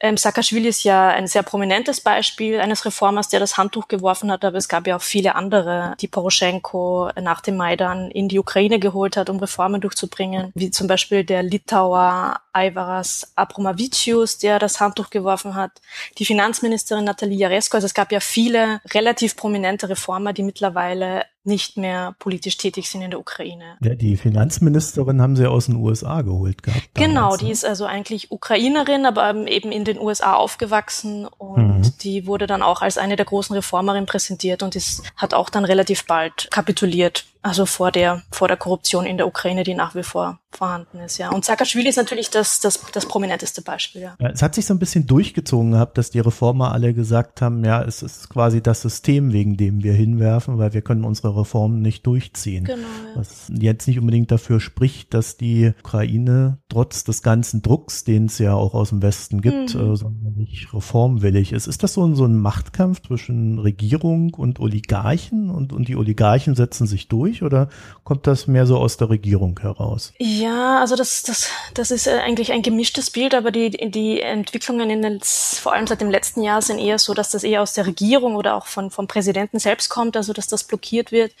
ähm, 0.00 0.16
Saakashvili 0.16 0.68
ist 0.68 0.84
ja 0.84 1.08
ein 1.08 1.26
sehr 1.26 1.42
prominentes 1.42 2.00
Beispiel 2.00 2.60
eines 2.60 2.84
Reformers, 2.84 3.28
der 3.28 3.40
das 3.40 3.56
Handtuch 3.56 3.88
geworfen 3.88 4.30
hat, 4.30 4.44
aber 4.44 4.58
es 4.58 4.68
gab 4.68 4.86
ja 4.86 4.96
auch 4.96 5.02
viele 5.02 5.34
andere, 5.34 5.94
die 6.00 6.08
Poroschenko 6.08 7.10
nach 7.20 7.40
dem 7.40 7.56
Maidan 7.56 8.10
in 8.10 8.28
die 8.28 8.38
Ukraine 8.38 8.78
geholt 8.78 9.16
hat, 9.16 9.30
um 9.30 9.38
Reformen 9.38 9.80
durchzubringen, 9.80 10.50
wie 10.54 10.70
zum 10.70 10.88
Beispiel 10.88 11.24
der 11.24 11.42
Litauer 11.42 12.40
Aivaras 12.52 13.32
Abromavicius, 13.34 14.38
der 14.38 14.58
das 14.58 14.80
Handtuch 14.80 15.10
geworfen 15.10 15.54
hat, 15.54 15.80
die 16.18 16.24
Finanzministerin 16.24 17.04
Natalia 17.04 17.48
Jaresko. 17.48 17.76
Also 17.76 17.86
es 17.86 17.94
gab 17.94 18.12
ja 18.12 18.20
viele 18.20 18.80
relativ 18.92 19.36
prominente 19.36 19.88
Reformer, 19.88 20.32
die 20.32 20.42
mittlerweile 20.42 21.24
nicht 21.44 21.76
mehr 21.76 22.14
politisch 22.18 22.56
tätig 22.56 22.88
sind 22.88 23.02
in 23.02 23.10
der 23.10 23.20
Ukraine. 23.20 23.76
Ja, 23.82 23.94
die 23.94 24.16
Finanzministerin 24.16 25.20
haben 25.20 25.36
sie 25.36 25.46
aus 25.46 25.66
den 25.66 25.76
USA 25.76 26.22
geholt 26.22 26.62
gehabt. 26.62 26.88
Genau, 26.94 27.20
damals, 27.20 27.38
die 27.38 27.46
ne? 27.46 27.52
ist 27.52 27.66
also 27.66 27.84
eigentlich 27.84 28.30
Ukrainerin, 28.30 29.04
aber 29.04 29.34
eben 29.46 29.70
in 29.70 29.83
den 29.84 29.98
USA 29.98 30.34
aufgewachsen 30.34 31.26
und 31.26 31.78
mhm. 31.78 31.92
die 32.02 32.26
wurde 32.26 32.46
dann 32.46 32.62
auch 32.62 32.82
als 32.82 32.98
eine 32.98 33.16
der 33.16 33.26
großen 33.26 33.54
Reformerinnen 33.54 34.06
präsentiert 34.06 34.62
und 34.62 34.76
ist, 34.76 35.02
hat 35.16 35.34
auch 35.34 35.50
dann 35.50 35.64
relativ 35.64 36.06
bald 36.06 36.48
kapituliert 36.50 37.26
also 37.44 37.66
vor 37.66 37.92
der, 37.92 38.22
vor 38.30 38.48
der 38.48 38.56
Korruption 38.56 39.04
in 39.04 39.18
der 39.18 39.26
Ukraine, 39.26 39.64
die 39.64 39.74
nach 39.74 39.94
wie 39.94 40.02
vor 40.02 40.38
vorhanden 40.50 40.98
ist, 41.00 41.18
ja. 41.18 41.30
Und 41.30 41.44
Saakashvili 41.44 41.88
ist 41.88 41.96
natürlich 41.96 42.30
das, 42.30 42.60
das, 42.60 42.80
das 42.92 43.06
prominenteste 43.06 43.60
Beispiel, 43.60 44.02
ja. 44.02 44.16
Es 44.18 44.40
hat 44.40 44.54
sich 44.54 44.66
so 44.66 44.72
ein 44.72 44.78
bisschen 44.78 45.06
durchgezogen 45.06 45.72
gehabt, 45.72 45.98
dass 45.98 46.10
die 46.10 46.20
Reformer 46.20 46.72
alle 46.72 46.94
gesagt 46.94 47.42
haben, 47.42 47.64
ja, 47.64 47.82
es 47.82 48.02
ist 48.02 48.30
quasi 48.30 48.62
das 48.62 48.80
System, 48.80 49.32
wegen 49.32 49.56
dem 49.56 49.82
wir 49.82 49.92
hinwerfen, 49.92 50.58
weil 50.58 50.72
wir 50.72 50.82
können 50.82 51.04
unsere 51.04 51.36
Reformen 51.36 51.82
nicht 51.82 52.06
durchziehen. 52.06 52.64
Genau, 52.64 52.80
ja. 52.80 53.16
Was 53.16 53.50
jetzt 53.50 53.88
nicht 53.88 53.98
unbedingt 53.98 54.30
dafür 54.30 54.60
spricht, 54.60 55.12
dass 55.12 55.36
die 55.36 55.72
Ukraine 55.80 56.58
trotz 56.68 57.04
des 57.04 57.22
ganzen 57.22 57.62
Drucks, 57.62 58.04
den 58.04 58.26
es 58.26 58.38
ja 58.38 58.54
auch 58.54 58.74
aus 58.74 58.90
dem 58.90 59.02
Westen 59.02 59.40
gibt, 59.40 59.74
mhm. 59.74 59.92
äh, 59.92 59.96
sondern 59.96 60.34
nicht 60.36 60.72
reformwillig 60.72 61.52
ist. 61.52 61.66
Ist 61.66 61.82
das 61.82 61.94
so 61.94 62.06
ein, 62.06 62.14
so 62.14 62.24
ein 62.24 62.38
Machtkampf 62.38 63.02
zwischen 63.02 63.58
Regierung 63.58 64.32
und 64.34 64.60
Oligarchen 64.60 65.50
und, 65.50 65.72
und 65.72 65.88
die 65.88 65.96
Oligarchen 65.96 66.54
setzen 66.54 66.86
sich 66.86 67.08
durch? 67.08 67.33
Durch 67.34 67.42
oder 67.42 67.68
kommt 68.04 68.26
das 68.26 68.46
mehr 68.46 68.66
so 68.66 68.78
aus 68.78 68.96
der 68.96 69.10
Regierung 69.10 69.58
heraus? 69.60 70.12
Ja, 70.18 70.80
also 70.80 70.96
das, 70.96 71.22
das, 71.22 71.50
das 71.74 71.90
ist 71.90 72.06
äh, 72.06 72.18
eigentlich 72.18 72.52
ein 72.52 72.62
gemischtes 72.62 73.10
Bild, 73.10 73.34
aber 73.34 73.50
die, 73.50 73.70
die 73.90 74.20
Entwicklungen 74.20 74.90
in 74.90 75.02
den, 75.02 75.20
vor 75.20 75.72
allem 75.72 75.86
seit 75.86 76.00
dem 76.00 76.10
letzten 76.10 76.42
Jahr 76.42 76.62
sind 76.62 76.78
eher 76.78 76.98
so, 76.98 77.14
dass 77.14 77.30
das 77.30 77.44
eher 77.44 77.62
aus 77.62 77.74
der 77.74 77.86
Regierung 77.86 78.36
oder 78.36 78.54
auch 78.54 78.66
von, 78.66 78.90
vom 78.90 79.06
Präsidenten 79.06 79.58
selbst 79.58 79.88
kommt, 79.88 80.16
also 80.16 80.32
dass 80.32 80.46
das 80.46 80.64
blockiert 80.64 81.12
wird. 81.12 81.32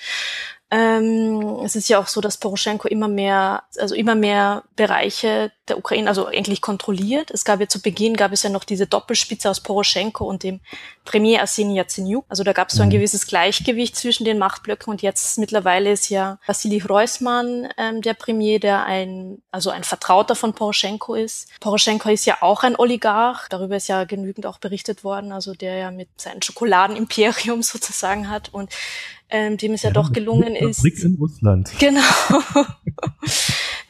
Ähm, 0.76 1.60
es 1.62 1.76
ist 1.76 1.88
ja 1.88 2.00
auch 2.00 2.08
so, 2.08 2.20
dass 2.20 2.36
Poroschenko 2.36 2.88
immer 2.88 3.06
mehr, 3.06 3.62
also 3.78 3.94
immer 3.94 4.16
mehr 4.16 4.64
Bereiche 4.74 5.52
der 5.68 5.78
Ukraine, 5.78 6.08
also 6.08 6.26
eigentlich 6.26 6.60
kontrolliert. 6.60 7.30
Es 7.30 7.44
gab 7.44 7.60
ja 7.60 7.68
zu 7.68 7.80
Beginn, 7.80 8.16
gab 8.16 8.32
es 8.32 8.42
ja 8.42 8.50
noch 8.50 8.64
diese 8.64 8.88
Doppelspitze 8.88 9.48
aus 9.48 9.60
Poroschenko 9.60 10.24
und 10.24 10.42
dem 10.42 10.60
Premier 11.04 11.42
Arseni 11.42 11.76
Yatsenyuk. 11.76 12.24
Also 12.28 12.42
da 12.42 12.52
gab 12.52 12.70
es 12.70 12.74
so 12.74 12.82
ein 12.82 12.88
mhm. 12.88 12.94
gewisses 12.94 13.28
Gleichgewicht 13.28 13.94
zwischen 13.94 14.24
den 14.24 14.36
Machtblöcken 14.36 14.90
und 14.90 15.00
jetzt 15.00 15.38
mittlerweile 15.38 15.92
ist 15.92 16.08
ja 16.08 16.40
Vassili 16.44 16.80
Hreusmann 16.80 17.68
ähm, 17.78 18.02
der 18.02 18.14
Premier, 18.14 18.58
der 18.58 18.84
ein, 18.84 19.42
also 19.52 19.70
ein 19.70 19.84
Vertrauter 19.84 20.34
von 20.34 20.54
Poroschenko 20.54 21.14
ist. 21.14 21.48
Poroschenko 21.60 22.08
ist 22.08 22.24
ja 22.24 22.38
auch 22.40 22.64
ein 22.64 22.74
Oligarch, 22.74 23.46
darüber 23.48 23.76
ist 23.76 23.86
ja 23.86 24.02
genügend 24.02 24.44
auch 24.44 24.58
berichtet 24.58 25.04
worden, 25.04 25.30
also 25.30 25.54
der 25.54 25.76
ja 25.76 25.90
mit 25.92 26.08
seinem 26.20 26.42
Schokoladenimperium 26.42 27.62
sozusagen 27.62 28.28
hat 28.28 28.52
und 28.52 28.70
ähm, 29.34 29.56
dem 29.56 29.72
es 29.72 29.82
ja, 29.82 29.90
ja 29.90 29.94
doch 29.94 30.12
gelungen 30.12 30.54
ist. 30.54 30.84
in 30.84 31.16
Russland. 31.16 31.72
Genau. 31.80 32.00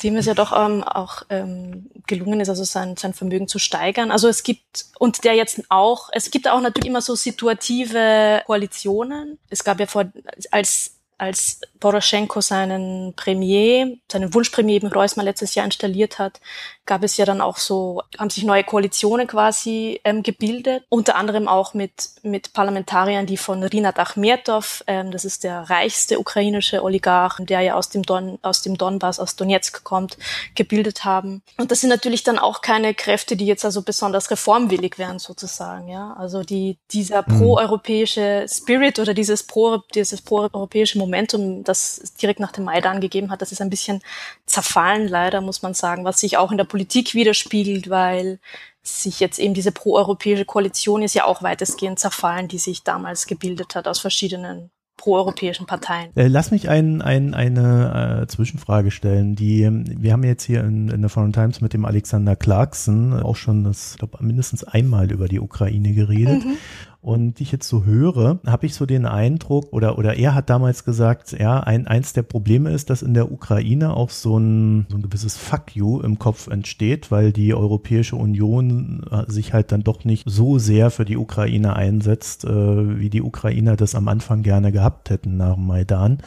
dem 0.03 0.17
es 0.17 0.25
ja 0.25 0.33
doch 0.33 0.53
ähm, 0.57 0.83
auch 0.83 1.23
ähm, 1.29 1.91
gelungen 2.07 2.41
ist, 2.41 2.49
also 2.49 2.65
sein, 2.65 2.97
sein 2.97 3.13
Vermögen 3.13 3.47
zu 3.47 3.59
steigern. 3.59 4.11
Also 4.11 4.27
es 4.27 4.43
gibt, 4.43 4.87
und 4.99 5.23
der 5.25 5.35
jetzt 5.35 5.61
auch, 5.69 6.09
es 6.13 6.31
gibt 6.31 6.49
auch 6.49 6.63
natürlich 6.63 6.89
immer 6.89 7.03
so 7.03 7.15
situative 7.15 8.43
Koalitionen. 8.47 9.39
Es 9.51 9.65
gab 9.65 9.81
ja 9.81 9.87
vor, 9.87 10.11
als 10.51 10.94
als 11.19 11.61
Poroschenko 11.81 12.41
seinen 12.41 13.15
Premier, 13.15 13.97
seinen 14.11 14.33
Wunschpremier 14.35 14.77
eben 14.77 14.89
Reusmann 14.89 15.27
letztes 15.27 15.55
Jahr 15.55 15.65
installiert 15.65 16.19
hat, 16.19 16.41
gab 16.87 17.03
es 17.03 17.17
ja 17.17 17.25
dann 17.25 17.41
auch 17.41 17.57
so, 17.57 18.03
haben 18.19 18.31
sich 18.31 18.45
neue 18.45 18.65
Koalitionen 18.65 19.27
quasi 19.27 20.01
ähm, 20.05 20.23
gebildet, 20.23 20.85
unter 20.89 21.17
anderem 21.17 21.49
auch 21.49 21.75
mit, 21.75 22.11
mit 22.23 22.53
Parlamentariern, 22.53 23.27
die 23.27 23.37
von 23.37 23.63
Rinat 23.63 23.99
Achmetov, 23.99 24.85
ähm, 24.87 25.11
das 25.11 25.25
ist 25.25 25.45
der 25.45 25.71
reichste 25.71 26.19
ukrainische 26.19 26.83
Oligarch, 26.83 27.39
der 27.41 27.61
ja 27.61 27.75
aus 27.75 27.89
dem, 27.89 28.03
Don, 28.03 28.39
aus 28.43 28.63
dem 28.63 28.77
Donbass, 28.77 29.19
aus 29.19 29.37
Donetsk 29.37 29.85
kommt, 29.85 30.19
gebildet 30.55 31.05
haben. 31.05 31.43
Und 31.57 31.71
das 31.71 31.81
sind 31.81 31.91
natürlich 31.91 32.23
dann 32.23 32.39
auch 32.39 32.61
keine 32.61 32.95
Kräfte, 32.95 33.37
die 33.37 33.47
jetzt 33.47 33.65
also 33.65 33.83
besonders 33.83 34.31
reformwillig 34.31 34.99
wären 34.99 35.19
sozusagen, 35.19 35.89
ja. 35.89 36.15
Also 36.19 36.43
die, 36.43 36.79
dieser 36.91 37.25
mhm. 37.27 37.39
pro-europäische 37.39 38.47
Spirit 38.49 38.99
oder 38.99 39.15
dieses 39.15 39.43
pro, 39.43 39.79
dieses 39.95 40.21
pro-europäische 40.21 40.99
Momentum, 41.05 41.65
das 41.65 42.15
direkt 42.21 42.41
nach 42.41 42.53
dem 42.53 42.65
Maidan 42.65 43.01
gegeben 43.01 43.31
hat, 43.31 43.43
das 43.43 43.53
ist 43.53 43.61
ein 43.61 43.71
bisschen 43.71 44.01
zerfallen 44.47 45.09
leider, 45.09 45.41
muss 45.41 45.63
man 45.63 45.75
sagen, 45.75 46.05
was 46.05 46.21
sich 46.21 46.37
auch 46.37 46.51
in 46.51 46.59
der 46.59 46.65
Politik 46.65 47.15
widerspiegelt, 47.15 47.91
weil 47.91 48.39
sich 48.83 49.21
jetzt 49.21 49.39
eben 49.39 49.55
diese 49.55 49.73
proeuropäische 49.73 50.45
Koalition 50.45 51.03
ist 51.03 51.15
ja 51.15 51.25
auch 51.25 51.43
weitestgehend 51.43 51.99
zerfallen, 51.99 52.49
die 52.49 52.59
sich 52.59 52.83
damals 52.83 53.27
gebildet 53.27 53.75
hat 53.75 53.89
aus 53.89 53.99
verschiedenen 53.99 54.71
proeuropäischen 54.97 55.67
Parteien. 55.67 56.11
Äh, 56.17 56.29
lass 56.29 56.51
mich 56.51 56.69
ein, 56.69 57.03
ein, 57.03 57.35
eine 57.35 58.23
äh, 58.23 58.27
Zwischenfrage 58.27 58.91
stellen. 58.91 59.35
Die, 59.35 59.69
wir 59.71 60.13
haben 60.13 60.23
jetzt 60.23 60.45
hier 60.45 60.61
in, 60.61 60.89
in 60.89 61.01
der 61.01 61.11
Foreign 61.11 61.33
Times 61.33 61.61
mit 61.61 61.73
dem 61.73 61.85
Alexander 61.85 62.37
Clarkson 62.37 63.21
auch 63.21 63.37
schon 63.37 63.65
das, 63.65 63.97
glaub, 63.99 64.21
mindestens 64.21 64.65
einmal 64.65 65.11
über 65.11 65.29
die 65.29 65.41
Ukraine 65.41 65.93
geredet. 65.93 66.45
Mhm. 66.45 66.57
Und 67.05 67.43
ich 67.43 67.53
jetzt 67.53 67.69
so 67.69 67.85
höre, 67.85 68.41
habe 68.47 68.65
ich 68.65 68.75
so 68.75 68.87
den 68.87 69.05
Eindruck, 69.05 69.75
oder, 69.75 69.99
oder 69.99 70.17
er 70.17 70.35
hat 70.35 70.49
damals 70.49 70.87
gesagt, 70.87 71.33
ja, 71.39 71.61
ein, 71.61 71.87
eins 71.87 72.15
der 72.15 72.23
Probleme 72.23 72.71
ist, 72.71 72.89
dass 72.89 73.03
in 73.03 73.13
der 73.13 73.31
Ukraine 73.31 73.95
auch 73.95 74.09
so 74.09 74.39
ein, 74.39 74.87
so 74.89 74.97
ein 74.97 75.03
gewisses 75.03 75.37
Fuck 75.37 75.77
you 75.77 76.01
im 76.01 76.19
Kopf 76.19 76.47
entsteht, 76.47 77.11
weil 77.11 77.31
die 77.33 77.53
Europäische 77.53 78.17
Union 78.17 79.03
äh, 79.11 79.31
sich 79.31 79.53
halt 79.53 79.71
dann 79.71 79.83
doch 79.83 80.07
nicht 80.07 80.25
so 80.27 80.59
sehr 80.59 80.91
für 80.91 81.05
die 81.05 81.19
Ukraine 81.19 81.77
einsetzt, 81.77 82.47
äh, 82.47 82.99
wie 82.99 83.11
die 83.11 83.21
Ukrainer 83.21 83.77
das 83.77 83.95
am 83.95 84.09
Anfang 84.09 84.43
gerne 84.43 84.73
gehabt 84.73 85.11
hätten 85.11 85.37
nach 85.37 85.57
dem 85.57 85.67
Maidan. 85.67 86.19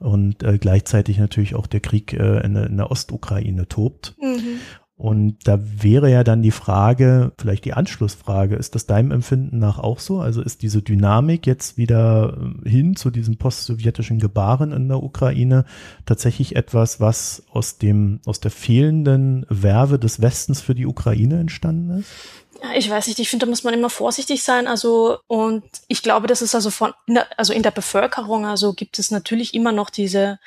Und 0.00 0.42
äh, 0.42 0.58
gleichzeitig 0.58 1.18
natürlich 1.18 1.54
auch 1.54 1.68
der 1.68 1.78
Krieg 1.78 2.12
äh, 2.12 2.40
in, 2.44 2.56
in 2.56 2.76
der 2.76 2.90
Ostukraine 2.90 3.68
tobt. 3.68 4.16
Mhm. 4.20 4.58
Und 4.96 5.48
da 5.48 5.58
wäre 5.60 6.08
ja 6.08 6.22
dann 6.22 6.42
die 6.42 6.52
Frage, 6.52 7.32
vielleicht 7.36 7.64
die 7.64 7.72
Anschlussfrage, 7.72 8.54
ist 8.54 8.76
das 8.76 8.86
deinem 8.86 9.10
Empfinden 9.10 9.58
nach 9.58 9.80
auch 9.80 9.98
so? 9.98 10.20
Also 10.20 10.40
ist 10.40 10.62
diese 10.62 10.82
Dynamik 10.82 11.48
jetzt 11.48 11.76
wieder 11.76 12.38
äh, 12.64 12.68
hin 12.68 12.94
zu 12.94 13.10
diesem 13.10 13.36
postsowjetischen 13.36 14.20
Gebaren 14.20 14.70
in 14.70 14.86
der 14.86 15.02
Ukraine 15.02 15.64
tatsächlich 16.06 16.54
etwas, 16.54 17.00
was 17.00 17.42
aus 17.50 17.78
dem, 17.78 18.20
aus 18.24 18.38
der 18.38 18.52
fehlenden 18.52 19.46
Werbe 19.48 19.98
des 19.98 20.22
Westens 20.22 20.60
für 20.60 20.76
die 20.76 20.86
Ukraine 20.86 21.40
entstanden 21.40 21.98
ist? 21.98 22.12
Ich 22.74 22.88
weiß 22.88 23.06
nicht, 23.06 23.18
ich 23.18 23.28
finde, 23.28 23.46
da 23.46 23.50
muss 23.50 23.64
man 23.64 23.74
immer 23.74 23.90
vorsichtig 23.90 24.42
sein. 24.42 24.66
Also, 24.66 25.18
und 25.26 25.64
ich 25.88 26.02
glaube, 26.02 26.26
dass 26.26 26.40
es 26.40 26.54
also 26.54 26.70
von, 26.70 26.92
also 27.36 27.52
in 27.52 27.62
der 27.62 27.70
Bevölkerung, 27.70 28.46
also 28.46 28.72
gibt 28.72 28.98
es 28.98 29.10
natürlich 29.10 29.54
immer 29.54 29.72
noch 29.72 29.90
diese, 29.90 30.38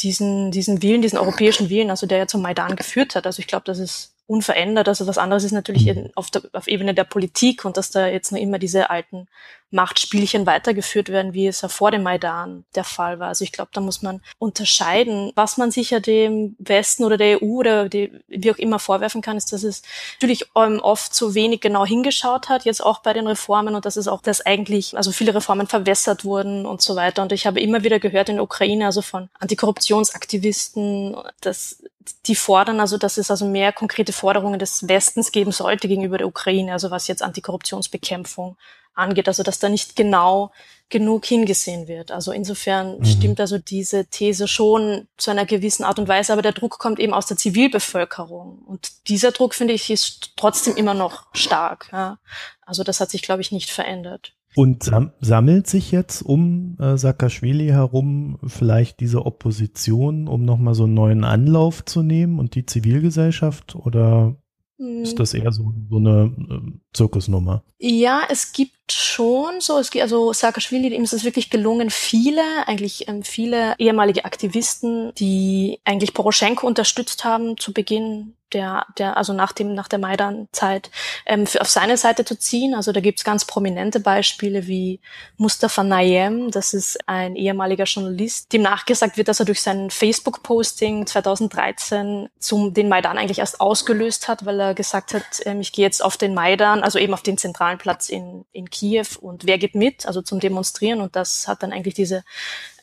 diesen, 0.00 0.50
diesen 0.50 0.82
Willen, 0.82 1.02
diesen 1.02 1.18
europäischen 1.18 1.70
Willen, 1.70 1.90
also 1.90 2.06
der 2.06 2.18
ja 2.18 2.26
zum 2.26 2.42
Maidan 2.42 2.76
geführt 2.76 3.14
hat. 3.14 3.26
Also 3.26 3.40
ich 3.40 3.46
glaube, 3.46 3.64
das 3.64 3.78
ist 3.78 4.11
unverändert. 4.32 4.88
Also 4.88 5.06
was 5.06 5.18
anderes 5.18 5.44
ist 5.44 5.52
natürlich 5.52 5.84
mhm. 5.84 6.10
auf, 6.14 6.30
der, 6.30 6.42
auf 6.54 6.66
Ebene 6.66 6.94
der 6.94 7.04
Politik 7.04 7.64
und 7.64 7.76
dass 7.76 7.90
da 7.90 8.06
jetzt 8.06 8.32
nur 8.32 8.40
immer 8.40 8.58
diese 8.58 8.88
alten 8.88 9.28
Machtspielchen 9.72 10.44
weitergeführt 10.46 11.08
werden, 11.08 11.32
wie 11.32 11.46
es 11.46 11.62
ja 11.62 11.68
vor 11.68 11.90
dem 11.90 12.02
Maidan 12.02 12.64
der 12.74 12.84
Fall 12.84 13.18
war. 13.18 13.28
Also 13.28 13.42
ich 13.42 13.52
glaube, 13.52 13.70
da 13.72 13.80
muss 13.80 14.02
man 14.02 14.20
unterscheiden. 14.38 15.32
Was 15.34 15.56
man 15.56 15.70
sicher 15.70 16.00
dem 16.00 16.56
Westen 16.58 17.04
oder 17.04 17.16
der 17.16 17.42
EU 17.42 17.58
oder 17.58 17.88
die, 17.88 18.12
wie 18.28 18.52
auch 18.52 18.58
immer 18.58 18.78
vorwerfen 18.78 19.22
kann, 19.22 19.36
ist, 19.36 19.52
dass 19.52 19.62
es 19.62 19.82
natürlich 20.20 20.44
ähm, 20.56 20.78
oft 20.80 21.14
so 21.14 21.34
wenig 21.34 21.60
genau 21.60 21.86
hingeschaut 21.86 22.48
hat, 22.48 22.64
jetzt 22.64 22.84
auch 22.84 23.00
bei 23.00 23.14
den 23.14 23.26
Reformen 23.26 23.74
und 23.74 23.86
dass 23.86 23.96
es 23.96 24.08
auch, 24.08 24.20
dass 24.20 24.44
eigentlich, 24.44 24.96
also 24.96 25.10
viele 25.10 25.34
Reformen 25.34 25.66
verwässert 25.66 26.24
wurden 26.24 26.66
und 26.66 26.82
so 26.82 26.94
weiter. 26.94 27.22
Und 27.22 27.32
ich 27.32 27.46
habe 27.46 27.60
immer 27.60 27.82
wieder 27.82 27.98
gehört 27.98 28.28
in 28.28 28.36
der 28.36 28.44
Ukraine, 28.44 28.86
also 28.86 29.00
von 29.00 29.30
Antikorruptionsaktivisten, 29.40 31.16
dass 31.40 31.82
die 32.26 32.34
fordern 32.34 32.80
also, 32.80 32.98
dass 32.98 33.16
es 33.16 33.30
also 33.30 33.46
mehr 33.46 33.72
konkrete 33.72 34.12
Forderungen 34.12 34.58
des 34.58 34.88
Westens 34.88 35.32
geben 35.32 35.52
sollte 35.52 35.88
gegenüber 35.88 36.18
der 36.18 36.26
Ukraine, 36.26 36.72
also 36.72 36.90
was 36.90 37.08
jetzt 37.08 37.22
Antikorruptionsbekämpfung 37.22 38.56
angeht, 38.94 39.28
also 39.28 39.42
dass 39.42 39.58
da 39.58 39.68
nicht 39.68 39.96
genau 39.96 40.52
genug 40.88 41.24
hingesehen 41.24 41.88
wird. 41.88 42.10
Also 42.10 42.32
insofern 42.32 42.98
mhm. 42.98 43.04
stimmt 43.04 43.40
also 43.40 43.58
diese 43.58 44.06
These 44.06 44.46
schon 44.46 45.08
zu 45.16 45.30
einer 45.30 45.46
gewissen 45.46 45.84
Art 45.84 45.98
und 45.98 46.06
Weise, 46.06 46.32
aber 46.32 46.42
der 46.42 46.52
Druck 46.52 46.78
kommt 46.78 47.00
eben 47.00 47.14
aus 47.14 47.26
der 47.26 47.38
Zivilbevölkerung 47.38 48.58
und 48.66 49.08
dieser 49.08 49.32
Druck 49.32 49.54
finde 49.54 49.72
ich 49.72 49.90
ist 49.90 50.32
trotzdem 50.36 50.76
immer 50.76 50.94
noch 50.94 51.26
stark. 51.32 51.88
Ja. 51.92 52.18
Also 52.66 52.84
das 52.84 53.00
hat 53.00 53.10
sich 53.10 53.22
glaube 53.22 53.40
ich 53.40 53.52
nicht 53.52 53.70
verändert. 53.70 54.34
Und 54.54 54.82
sam 54.82 55.12
sammelt 55.20 55.66
sich 55.66 55.92
jetzt 55.92 56.22
um 56.22 56.76
äh, 56.78 56.96
Saakashvili 56.96 57.68
herum 57.68 58.38
vielleicht 58.46 59.00
diese 59.00 59.24
Opposition, 59.24 60.28
um 60.28 60.44
nochmal 60.44 60.74
so 60.74 60.84
einen 60.84 60.94
neuen 60.94 61.24
Anlauf 61.24 61.84
zu 61.84 62.02
nehmen 62.02 62.38
und 62.38 62.54
die 62.54 62.66
Zivilgesellschaft? 62.66 63.74
Oder 63.74 64.36
hm. 64.78 65.02
ist 65.02 65.18
das 65.18 65.32
eher 65.32 65.52
so, 65.52 65.72
so 65.88 65.96
eine 65.96 66.34
äh, 66.50 66.78
Zirkusnummer? 66.92 67.62
Ja, 67.78 68.22
es 68.28 68.52
gibt 68.52 68.92
schon 68.92 69.60
so. 69.60 69.78
Es 69.78 69.90
gibt 69.90 70.02
also 70.02 70.32
Saakashvili, 70.32 70.94
ihm 70.94 71.04
ist 71.04 71.12
es 71.12 71.24
wirklich 71.24 71.50
gelungen, 71.50 71.90
viele, 71.90 72.42
eigentlich 72.66 73.08
ähm, 73.08 73.22
viele 73.22 73.74
ehemalige 73.78 74.24
Aktivisten, 74.24 75.12
die 75.14 75.80
eigentlich 75.84 76.14
Poroschenko 76.14 76.66
unterstützt 76.66 77.24
haben 77.24 77.56
zu 77.58 77.72
Beginn 77.72 78.34
der, 78.52 78.86
der, 78.98 79.16
also 79.16 79.32
nach 79.32 79.52
dem, 79.52 79.74
nach 79.74 79.88
der 79.88 79.98
Maidan-Zeit, 79.98 80.90
ähm, 81.26 81.46
für, 81.46 81.60
auf 81.60 81.68
seine 81.68 81.96
Seite 81.96 82.24
zu 82.24 82.38
ziehen. 82.38 82.74
Also 82.74 82.92
da 82.92 83.00
gibt's 83.00 83.24
ganz 83.24 83.44
prominente 83.44 84.00
Beispiele 84.00 84.66
wie 84.66 85.00
Mustafa 85.36 85.82
Nayem, 85.82 86.50
das 86.50 86.74
ist 86.74 86.98
ein 87.08 87.36
ehemaliger 87.36 87.84
Journalist, 87.84 88.52
dem 88.52 88.62
nachgesagt 88.62 89.16
wird, 89.16 89.28
dass 89.28 89.40
er 89.40 89.46
durch 89.46 89.62
sein 89.62 89.90
Facebook-Posting 89.90 91.06
2013 91.06 92.28
zum, 92.38 92.74
den 92.74 92.88
Maidan 92.88 93.18
eigentlich 93.18 93.38
erst 93.38 93.60
ausgelöst 93.60 94.28
hat, 94.28 94.44
weil 94.44 94.60
er 94.60 94.74
gesagt 94.74 95.14
hat, 95.14 95.24
ähm, 95.44 95.60
ich 95.60 95.72
gehe 95.72 95.84
jetzt 95.84 96.04
auf 96.04 96.16
den 96.16 96.34
Maidan, 96.34 96.81
also 96.82 96.98
eben 96.98 97.14
auf 97.14 97.22
den 97.22 97.38
zentralen 97.38 97.78
Platz 97.78 98.08
in, 98.08 98.44
in 98.52 98.68
Kiew. 98.70 99.06
Und 99.20 99.46
wer 99.46 99.58
geht 99.58 99.74
mit, 99.74 100.06
also 100.06 100.22
zum 100.22 100.40
Demonstrieren. 100.40 101.00
Und 101.00 101.16
das 101.16 101.48
hat 101.48 101.62
dann 101.62 101.72
eigentlich 101.72 101.94
diese 101.94 102.24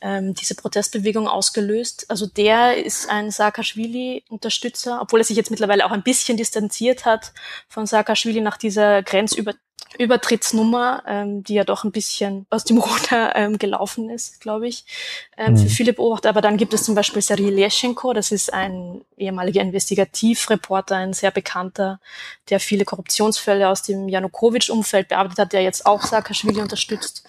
ähm, 0.01 0.33
diese 0.33 0.55
Protestbewegung 0.55 1.27
ausgelöst. 1.27 2.05
Also 2.09 2.25
der 2.25 2.83
ist 2.83 3.09
ein 3.09 3.31
Saakashvili-Unterstützer, 3.31 4.99
obwohl 5.01 5.21
er 5.21 5.25
sich 5.25 5.37
jetzt 5.37 5.51
mittlerweile 5.51 5.85
auch 5.85 5.91
ein 5.91 6.03
bisschen 6.03 6.37
distanziert 6.37 7.05
hat 7.05 7.33
von 7.67 7.85
Saakashvili 7.85 8.41
nach 8.41 8.57
dieser 8.57 9.03
Grenzüber 9.03 9.53
Übertrittsnummer, 9.97 11.03
ähm, 11.07 11.43
die 11.43 11.55
ja 11.55 11.63
doch 11.63 11.83
ein 11.83 11.91
bisschen 11.91 12.45
aus 12.49 12.63
dem 12.63 12.77
Ruder 12.79 13.35
ähm, 13.35 13.57
gelaufen 13.57 14.09
ist, 14.09 14.39
glaube 14.39 14.67
ich, 14.67 14.85
ähm, 15.37 15.53
mhm. 15.53 15.57
für 15.57 15.69
viele 15.69 15.93
Beobachter. 15.93 16.29
Aber 16.29 16.41
dann 16.41 16.57
gibt 16.57 16.73
es 16.73 16.83
zum 16.83 16.95
Beispiel 16.95 17.21
Sergei 17.21 17.49
Leschenko, 17.49 18.13
das 18.13 18.31
ist 18.31 18.53
ein 18.53 19.01
ehemaliger 19.17 19.61
Investigativreporter, 19.61 20.95
ein 20.95 21.13
sehr 21.13 21.31
bekannter, 21.31 21.99
der 22.49 22.59
viele 22.59 22.85
Korruptionsfälle 22.85 23.67
aus 23.67 23.83
dem 23.83 24.07
Janukowitsch-Umfeld 24.07 25.07
bearbeitet 25.07 25.39
hat, 25.39 25.53
der 25.53 25.63
jetzt 25.63 25.85
auch 25.85 26.01
Saakashvili 26.01 26.61
unterstützt. 26.61 27.27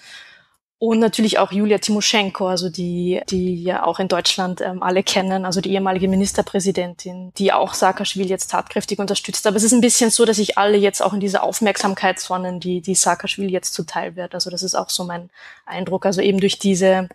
Und 0.82 0.98
natürlich 0.98 1.38
auch 1.38 1.52
Julia 1.52 1.76
Timoschenko, 1.76 2.48
also 2.48 2.70
die, 2.70 3.20
die 3.28 3.62
ja 3.62 3.84
auch 3.84 3.98
in 3.98 4.08
Deutschland 4.08 4.62
ähm, 4.62 4.82
alle 4.82 5.02
kennen, 5.02 5.44
also 5.44 5.60
die 5.60 5.74
ehemalige 5.74 6.08
Ministerpräsidentin, 6.08 7.34
die 7.36 7.52
auch 7.52 7.74
Saakashvili 7.74 8.26
jetzt 8.26 8.50
tatkräftig 8.50 8.98
unterstützt. 8.98 9.46
Aber 9.46 9.58
es 9.58 9.62
ist 9.62 9.74
ein 9.74 9.82
bisschen 9.82 10.08
so, 10.08 10.24
dass 10.24 10.38
sich 10.38 10.56
alle 10.56 10.78
jetzt 10.78 11.02
auch 11.02 11.12
in 11.12 11.20
diese 11.20 11.42
Aufmerksamkeit 11.42 12.18
sonnen, 12.18 12.60
die, 12.60 12.80
die 12.80 12.94
Saakashvili 12.94 13.52
jetzt 13.52 13.74
zuteil 13.74 14.16
wird. 14.16 14.32
Also 14.32 14.48
das 14.48 14.62
ist 14.62 14.74
auch 14.74 14.88
so 14.88 15.04
mein 15.04 15.28
Eindruck. 15.66 16.06
Also 16.06 16.22
eben 16.22 16.40
durch 16.40 16.58
diese, 16.58 17.10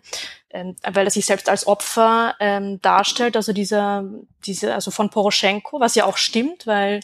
ähm, 0.50 0.76
weil 0.84 1.08
er 1.08 1.10
sich 1.10 1.26
selbst 1.26 1.48
als 1.48 1.66
Opfer 1.66 2.36
ähm, 2.38 2.80
darstellt, 2.82 3.34
also 3.34 3.52
dieser, 3.52 4.04
diese, 4.46 4.74
also 4.74 4.92
von 4.92 5.10
Poroschenko, 5.10 5.80
was 5.80 5.96
ja 5.96 6.04
auch 6.04 6.18
stimmt, 6.18 6.68
weil 6.68 7.00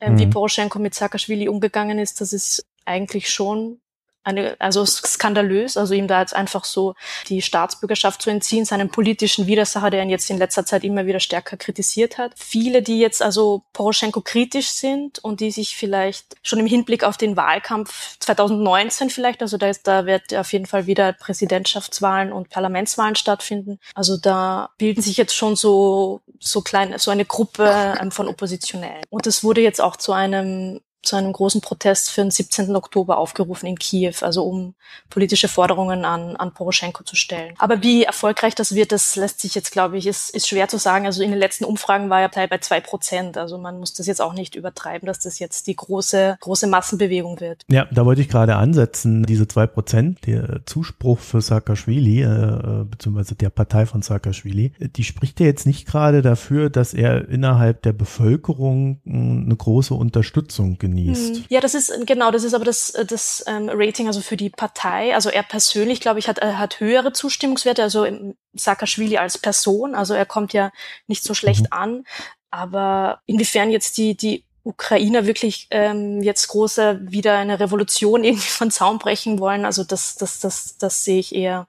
ähm, 0.00 0.14
mhm. 0.14 0.18
wie 0.18 0.26
Poroschenko 0.26 0.80
mit 0.80 0.92
Saakashvili 0.92 1.48
umgegangen 1.48 2.00
ist, 2.00 2.20
das 2.20 2.32
ist 2.32 2.66
eigentlich 2.84 3.30
schon 3.30 3.78
eine, 4.22 4.56
also 4.58 4.84
skandalös, 4.84 5.76
also 5.76 5.94
ihm 5.94 6.06
da 6.06 6.20
jetzt 6.20 6.34
einfach 6.34 6.64
so 6.64 6.94
die 7.28 7.42
Staatsbürgerschaft 7.42 8.22
zu 8.22 8.30
entziehen, 8.30 8.64
seinen 8.64 8.90
politischen 8.90 9.46
Widersacher, 9.46 9.90
der 9.90 10.02
ihn 10.02 10.10
jetzt 10.10 10.28
in 10.30 10.38
letzter 10.38 10.66
Zeit 10.66 10.84
immer 10.84 11.06
wieder 11.06 11.20
stärker 11.20 11.56
kritisiert 11.56 12.18
hat. 12.18 12.32
Viele, 12.36 12.82
die 12.82 12.98
jetzt 12.98 13.22
also 13.22 13.62
Poroschenko 13.72 14.20
kritisch 14.20 14.70
sind 14.70 15.18
und 15.20 15.40
die 15.40 15.50
sich 15.50 15.76
vielleicht 15.76 16.36
schon 16.42 16.58
im 16.58 16.66
Hinblick 16.66 17.04
auf 17.04 17.16
den 17.16 17.36
Wahlkampf 17.36 18.18
2019 18.20 19.10
vielleicht, 19.10 19.42
also 19.42 19.56
da, 19.56 19.68
ist, 19.68 19.86
da 19.86 20.06
wird 20.06 20.34
auf 20.34 20.52
jeden 20.52 20.66
Fall 20.66 20.86
wieder 20.86 21.12
Präsidentschaftswahlen 21.12 22.32
und 22.32 22.50
Parlamentswahlen 22.50 23.16
stattfinden. 23.16 23.78
Also 23.94 24.16
da 24.16 24.70
bilden 24.78 25.02
sich 25.02 25.16
jetzt 25.16 25.34
schon 25.34 25.56
so 25.56 26.20
so 26.40 26.62
kleine, 26.62 26.98
so 26.98 27.10
eine 27.10 27.24
Gruppe 27.24 27.94
ähm, 28.00 28.10
von 28.10 28.26
Oppositionellen. 28.26 29.04
Und 29.10 29.26
es 29.26 29.44
wurde 29.44 29.60
jetzt 29.60 29.80
auch 29.80 29.96
zu 29.96 30.12
einem 30.12 30.80
zu 31.02 31.16
einem 31.16 31.32
großen 31.32 31.60
Protest 31.60 32.10
für 32.10 32.22
den 32.22 32.30
17. 32.30 32.74
Oktober 32.76 33.18
aufgerufen 33.18 33.66
in 33.66 33.78
Kiew, 33.78 34.14
also 34.20 34.44
um 34.44 34.74
politische 35.08 35.48
Forderungen 35.48 36.04
an, 36.04 36.36
an 36.36 36.52
Poroschenko 36.52 37.04
zu 37.04 37.16
stellen. 37.16 37.54
Aber 37.58 37.82
wie 37.82 38.04
erfolgreich 38.04 38.54
das 38.54 38.74
wird, 38.74 38.92
das 38.92 39.16
lässt 39.16 39.40
sich 39.40 39.54
jetzt, 39.54 39.72
glaube 39.72 39.96
ich, 39.96 40.06
ist, 40.06 40.30
ist 40.30 40.48
schwer 40.48 40.68
zu 40.68 40.78
sagen. 40.78 41.06
Also 41.06 41.22
in 41.22 41.30
den 41.30 41.38
letzten 41.38 41.64
Umfragen 41.64 42.10
war 42.10 42.20
er 42.20 42.28
bei 42.48 42.58
zwei 42.58 42.80
Prozent. 42.80 43.36
Also 43.38 43.58
man 43.58 43.78
muss 43.78 43.94
das 43.94 44.06
jetzt 44.06 44.20
auch 44.20 44.34
nicht 44.34 44.54
übertreiben, 44.54 45.06
dass 45.06 45.18
das 45.18 45.38
jetzt 45.38 45.66
die 45.66 45.76
große, 45.76 46.36
große 46.40 46.66
Massenbewegung 46.66 47.40
wird. 47.40 47.64
Ja, 47.68 47.86
da 47.90 48.04
wollte 48.04 48.20
ich 48.20 48.28
gerade 48.28 48.56
ansetzen. 48.56 49.24
Diese 49.24 49.48
zwei 49.48 49.66
Prozent, 49.66 50.26
der 50.26 50.60
Zuspruch 50.66 51.18
für 51.18 51.40
Saakashvili, 51.40 52.22
äh, 52.22 52.84
beziehungsweise 52.84 53.34
der 53.34 53.50
Partei 53.50 53.86
von 53.86 54.02
Saakashvili, 54.02 54.72
die 54.78 55.04
spricht 55.04 55.40
ja 55.40 55.46
jetzt 55.46 55.66
nicht 55.66 55.86
gerade 55.86 56.22
dafür, 56.22 56.70
dass 56.70 56.94
er 56.94 57.28
innerhalb 57.28 57.82
der 57.82 57.92
Bevölkerung 57.92 59.00
eine 59.06 59.56
große 59.56 59.94
Unterstützung 59.94 60.78
genießt. 60.90 61.36
Hm. 61.36 61.44
Ja, 61.48 61.60
das 61.60 61.74
ist 61.74 61.92
genau, 62.06 62.30
das 62.30 62.44
ist 62.44 62.54
aber 62.54 62.64
das, 62.64 62.92
das 63.06 63.44
ähm, 63.46 63.70
Rating 63.72 64.06
also 64.06 64.20
für 64.20 64.36
die 64.36 64.50
Partei. 64.50 65.14
Also 65.14 65.30
er 65.30 65.42
persönlich, 65.42 66.00
glaube 66.00 66.18
ich, 66.18 66.28
hat, 66.28 66.38
er 66.38 66.58
hat 66.58 66.80
höhere 66.80 67.12
Zustimmungswerte, 67.12 67.82
also 67.82 68.06
Saakashvili 68.54 69.16
als 69.16 69.38
Person. 69.38 69.94
Also 69.94 70.14
er 70.14 70.26
kommt 70.26 70.52
ja 70.52 70.72
nicht 71.06 71.24
so 71.24 71.34
schlecht 71.34 71.62
mhm. 71.62 71.78
an. 71.78 72.04
Aber 72.50 73.20
inwiefern 73.26 73.70
jetzt 73.70 73.96
die, 73.96 74.16
die 74.16 74.44
Ukrainer 74.62 75.26
wirklich 75.26 75.68
ähm, 75.70 76.22
jetzt 76.22 76.48
große 76.48 77.00
wieder 77.02 77.36
eine 77.36 77.60
Revolution 77.60 78.24
irgendwie 78.24 78.48
von 78.48 78.70
Zaun 78.70 78.98
brechen 78.98 79.38
wollen, 79.38 79.64
also 79.64 79.84
das, 79.84 80.16
das, 80.16 80.40
das, 80.40 80.76
das 80.78 81.04
sehe 81.04 81.18
ich 81.18 81.34
eher 81.34 81.66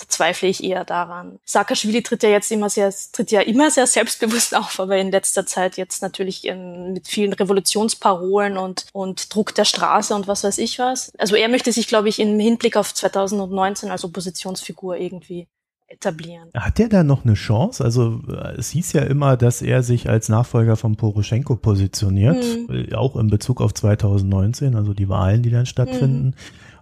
da 0.00 0.08
zweifle 0.08 0.48
ich 0.48 0.64
eher 0.64 0.84
daran. 0.84 1.38
Saakashvili 1.44 2.02
tritt 2.02 2.22
ja 2.22 2.30
jetzt 2.30 2.50
immer 2.50 2.70
sehr, 2.70 2.92
tritt 3.12 3.30
ja 3.30 3.40
immer 3.40 3.70
sehr 3.70 3.86
selbstbewusst 3.86 4.56
auf, 4.56 4.80
aber 4.80 4.96
in 4.96 5.10
letzter 5.10 5.46
Zeit 5.46 5.76
jetzt 5.76 6.02
natürlich 6.02 6.46
in, 6.46 6.92
mit 6.94 7.08
vielen 7.08 7.32
Revolutionsparolen 7.32 8.56
und, 8.56 8.86
und 8.92 9.34
Druck 9.34 9.54
der 9.54 9.64
Straße 9.64 10.14
und 10.14 10.28
was 10.28 10.44
weiß 10.44 10.58
ich 10.58 10.78
was. 10.78 11.12
Also 11.18 11.36
er 11.36 11.48
möchte 11.48 11.72
sich, 11.72 11.88
glaube 11.88 12.08
ich, 12.08 12.18
im 12.18 12.38
Hinblick 12.38 12.76
auf 12.76 12.94
2019 12.94 13.90
als 13.90 14.04
Oppositionsfigur 14.04 14.96
irgendwie 14.96 15.46
etablieren. 15.90 16.50
Hat 16.54 16.78
er 16.78 16.88
da 16.88 17.02
noch 17.02 17.24
eine 17.24 17.34
Chance? 17.34 17.82
Also 17.82 18.20
es 18.56 18.70
hieß 18.70 18.92
ja 18.92 19.02
immer, 19.02 19.36
dass 19.36 19.60
er 19.60 19.82
sich 19.82 20.08
als 20.08 20.28
Nachfolger 20.28 20.76
von 20.76 20.96
Poroschenko 20.96 21.56
positioniert, 21.56 22.44
mhm. 22.68 22.94
auch 22.94 23.16
in 23.16 23.28
Bezug 23.28 23.60
auf 23.60 23.74
2019, 23.74 24.76
also 24.76 24.94
die 24.94 25.08
Wahlen, 25.08 25.42
die 25.42 25.50
dann 25.50 25.66
stattfinden. 25.66 26.26
Mhm. 26.26 26.34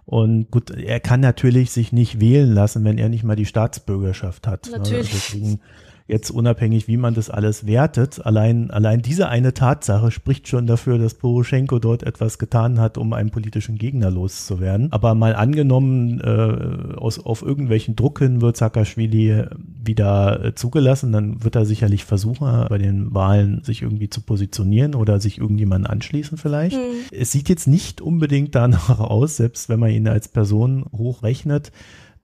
Und 0.09 0.49
gut, 0.49 0.71
er 0.71 0.99
kann 0.99 1.19
natürlich 1.19 1.69
sich 1.69 1.91
nicht 1.91 2.19
wählen 2.19 2.51
lassen, 2.51 2.83
wenn 2.83 2.97
er 2.97 3.09
nicht 3.09 3.23
mal 3.23 3.35
die 3.35 3.45
Staatsbürgerschaft 3.45 4.47
hat. 4.47 4.65
Ne? 4.65 4.79
Natürlich. 4.79 4.97
Also 5.01 5.11
deswegen 5.13 5.59
jetzt 6.09 6.31
unabhängig, 6.31 6.87
wie 6.87 6.97
man 6.97 7.13
das 7.13 7.29
alles 7.29 7.65
wertet, 7.65 8.25
allein, 8.25 8.71
allein 8.71 9.01
diese 9.01 9.29
eine 9.29 9.53
Tatsache 9.53 10.11
spricht 10.11 10.47
schon 10.47 10.65
dafür, 10.65 10.97
dass 10.97 11.13
Poroschenko 11.13 11.79
dort 11.79 12.03
etwas 12.03 12.39
getan 12.39 12.79
hat, 12.79 12.97
um 12.97 13.13
einen 13.13 13.29
politischen 13.29 13.77
Gegner 13.77 14.09
loszuwerden. 14.09 14.91
Aber 14.91 15.13
mal 15.13 15.35
angenommen, 15.35 16.19
äh, 16.19 16.97
aus, 16.97 17.19
auf 17.19 17.43
irgendwelchen 17.43 17.95
Druck 17.95 18.19
hin 18.19 18.41
wird 18.41 18.57
Saakashvili 18.57 19.45
wieder 19.83 20.43
äh, 20.43 20.55
zugelassen, 20.55 21.11
dann 21.11 21.43
wird 21.43 21.55
er 21.55 21.65
sicherlich 21.65 22.05
versuchen, 22.05 22.65
bei 22.69 22.77
den 22.77 23.13
Wahlen 23.13 23.63
sich 23.63 23.83
irgendwie 23.83 24.09
zu 24.09 24.21
positionieren 24.21 24.95
oder 24.95 25.19
sich 25.19 25.37
irgendjemanden 25.37 25.89
anschließen 25.89 26.37
vielleicht. 26.37 26.75
Hm. 26.75 26.81
Es 27.11 27.31
sieht 27.31 27.49
jetzt 27.49 27.67
nicht 27.67 28.01
unbedingt 28.01 28.55
danach 28.55 28.99
aus, 28.99 29.37
selbst 29.37 29.69
wenn 29.69 29.79
man 29.79 29.91
ihn 29.91 30.07
als 30.07 30.27
Person 30.27 30.85
hochrechnet, 30.91 31.71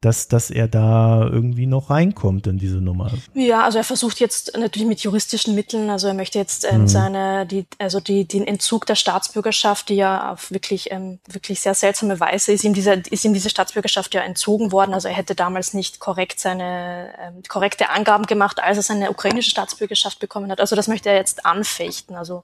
dass, 0.05 0.27
dass 0.27 0.51
er 0.51 0.67
da 0.67 1.23
irgendwie 1.23 1.65
noch 1.65 1.89
reinkommt 1.89 2.45
in 2.45 2.59
diese 2.59 2.77
Nummer. 2.77 3.11
Ja, 3.33 3.63
also 3.63 3.79
er 3.79 3.83
versucht 3.83 4.19
jetzt 4.19 4.55
natürlich 4.55 4.87
mit 4.87 4.99
juristischen 4.99 5.55
Mitteln, 5.55 5.89
also 5.89 6.07
er 6.07 6.13
möchte 6.13 6.37
jetzt 6.37 6.63
ähm, 6.71 6.81
mhm. 6.81 6.87
seine, 6.87 7.45
die, 7.47 7.65
also 7.79 7.99
die, 7.99 8.25
den 8.25 8.45
Entzug 8.45 8.85
der 8.85 8.93
Staatsbürgerschaft, 8.93 9.89
die 9.89 9.95
ja 9.95 10.31
auf 10.33 10.51
wirklich, 10.51 10.91
ähm, 10.91 11.19
wirklich 11.27 11.59
sehr 11.59 11.73
seltsame 11.73 12.19
Weise 12.19 12.51
ist 12.51 12.63
ihm 12.63 12.75
diese, 12.75 12.93
ist 13.09 13.25
ihm 13.25 13.33
diese 13.33 13.49
Staatsbürgerschaft 13.49 14.13
ja 14.13 14.21
entzogen 14.21 14.71
worden. 14.71 14.93
Also 14.93 15.07
er 15.07 15.15
hätte 15.15 15.33
damals 15.33 15.73
nicht 15.73 15.99
korrekt 15.99 16.39
seine, 16.39 17.09
ähm, 17.19 17.41
korrekte 17.47 17.89
Angaben 17.89 18.27
gemacht, 18.27 18.61
als 18.61 18.77
er 18.77 18.83
seine 18.83 19.09
ukrainische 19.09 19.49
Staatsbürgerschaft 19.49 20.19
bekommen 20.19 20.51
hat. 20.51 20.59
Also 20.59 20.75
das 20.75 20.87
möchte 20.87 21.09
er 21.09 21.15
jetzt 21.15 21.47
anfechten. 21.47 22.15
Also 22.15 22.43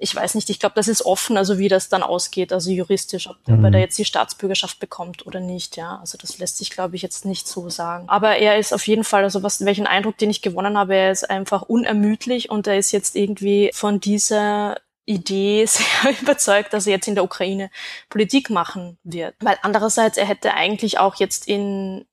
ich 0.00 0.14
weiß 0.14 0.36
nicht, 0.36 0.48
ich 0.48 0.60
glaube, 0.60 0.74
das 0.76 0.86
ist 0.86 1.04
offen, 1.04 1.36
also 1.36 1.58
wie 1.58 1.68
das 1.68 1.88
dann 1.88 2.04
ausgeht, 2.04 2.52
also 2.52 2.70
juristisch, 2.70 3.28
ob, 3.28 3.36
mhm. 3.46 3.64
er 3.64 3.70
da 3.72 3.78
jetzt 3.78 3.98
die 3.98 4.04
Staatsbürgerschaft 4.04 4.78
bekommt 4.78 5.26
oder 5.26 5.40
nicht, 5.40 5.76
ja. 5.76 5.98
Also 5.98 6.16
das 6.16 6.38
lässt 6.38 6.58
sich, 6.58 6.70
glaube 6.70 6.94
ich, 6.96 7.02
jetzt 7.02 7.24
nicht 7.24 7.48
so 7.48 7.68
sagen. 7.68 8.08
Aber 8.08 8.36
er 8.36 8.58
ist 8.58 8.72
auf 8.72 8.86
jeden 8.86 9.04
Fall, 9.04 9.24
also 9.24 9.42
was, 9.42 9.64
welchen 9.64 9.88
Eindruck, 9.88 10.16
den 10.16 10.30
ich 10.30 10.40
gewonnen 10.40 10.78
habe, 10.78 10.94
er 10.94 11.10
ist 11.10 11.28
einfach 11.28 11.62
unermüdlich 11.62 12.48
und 12.48 12.66
er 12.68 12.78
ist 12.78 12.92
jetzt 12.92 13.16
irgendwie 13.16 13.70
von 13.74 13.98
dieser 13.98 14.76
Idee 15.04 15.64
sehr 15.66 16.20
überzeugt, 16.20 16.72
dass 16.72 16.86
er 16.86 16.92
jetzt 16.92 17.08
in 17.08 17.16
der 17.16 17.24
Ukraine 17.24 17.70
Politik 18.08 18.50
machen 18.50 18.98
wird. 19.02 19.34
Weil 19.40 19.58
andererseits, 19.62 20.16
er 20.16 20.26
hätte 20.26 20.54
eigentlich 20.54 20.98
auch 20.98 21.16
jetzt 21.16 21.48
in 21.48 22.04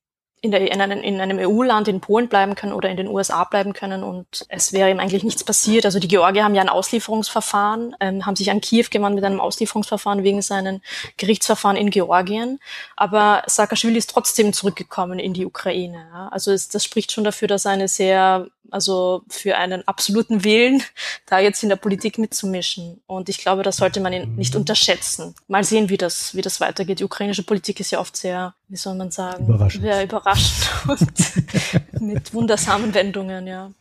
in, 0.46 0.52
der, 0.52 0.72
in 0.72 0.80
einem, 0.80 1.02
in 1.02 1.20
einem 1.20 1.40
EU-Land, 1.40 1.88
in 1.88 2.00
Polen 2.00 2.30
bleiben 2.30 2.56
können 2.56 2.72
oder 2.72 2.90
in 2.90 2.98
den 2.98 3.08
USA 3.08 3.44
bleiben 3.44 3.74
können 3.74 4.04
und 4.04 4.46
es 4.48 4.72
wäre 4.72 4.90
ihm 4.90 5.00
eigentlich 5.00 5.24
nichts 5.24 5.44
passiert. 5.44 5.86
Also 5.86 6.00
die 6.00 6.08
Georgier 6.08 6.44
haben 6.44 6.56
ja 6.56 6.62
ein 6.62 6.70
Auslieferungsverfahren, 6.70 7.96
ähm, 8.00 8.26
haben 8.26 8.36
sich 8.36 8.52
an 8.52 8.62
Kiew 8.62 8.86
gewandt 8.90 9.16
mit 9.16 9.26
einem 9.26 9.42
Auslieferungsverfahren 9.42 10.24
wegen 10.24 10.42
seinen 10.42 10.82
Gerichtsverfahren 11.18 11.76
in 11.76 11.90
Georgien. 11.90 12.60
Aber 12.96 13.44
Saakashvili 13.48 13.98
ist 13.98 14.12
trotzdem 14.12 14.54
zurückgekommen 14.54 15.20
in 15.20 15.34
die 15.34 15.46
Ukraine. 15.46 16.06
Ja. 16.14 16.30
Also 16.30 16.52
es, 16.52 16.70
das 16.70 16.84
spricht 16.84 17.12
schon 17.12 17.24
dafür, 17.24 17.48
dass 17.48 17.66
er 17.66 17.72
eine 17.72 17.88
sehr 17.88 18.48
also 18.71 19.23
für 19.30 19.58
einen 19.58 19.88
absoluten 19.88 20.43
Willen, 20.43 20.82
da 21.25 21.39
jetzt 21.39 21.63
in 21.63 21.69
der 21.69 21.75
Politik 21.75 22.17
mitzumischen. 22.17 23.01
Und 23.08 23.30
ich 23.30 23.39
glaube, 23.39 23.63
das 23.63 23.78
sollte 23.78 23.99
man 23.99 24.13
ihn 24.13 24.36
nicht 24.36 24.56
unterschätzen. 24.56 25.36
Mal 25.47 25.63
sehen, 25.63 25.89
wie 25.89 25.97
das, 25.97 26.36
wie 26.36 26.41
das 26.41 26.60
weitergeht. 26.60 26.99
Die 26.99 27.04
ukrainische 27.04 27.43
Politik 27.43 27.80
ist 27.80 27.91
ja 27.91 27.99
oft 27.99 28.15
sehr, 28.15 28.54
wie 28.67 28.78
soll 28.78 28.95
man 28.95 29.12
sagen, 29.12 29.45
überraschend, 29.45 29.84
sehr 29.84 30.04
überraschend 30.04 30.69
und 30.88 32.01
mit 32.01 32.34
wundersamen 32.34 32.93
Wendungen, 32.93 33.47
ja. 33.47 33.71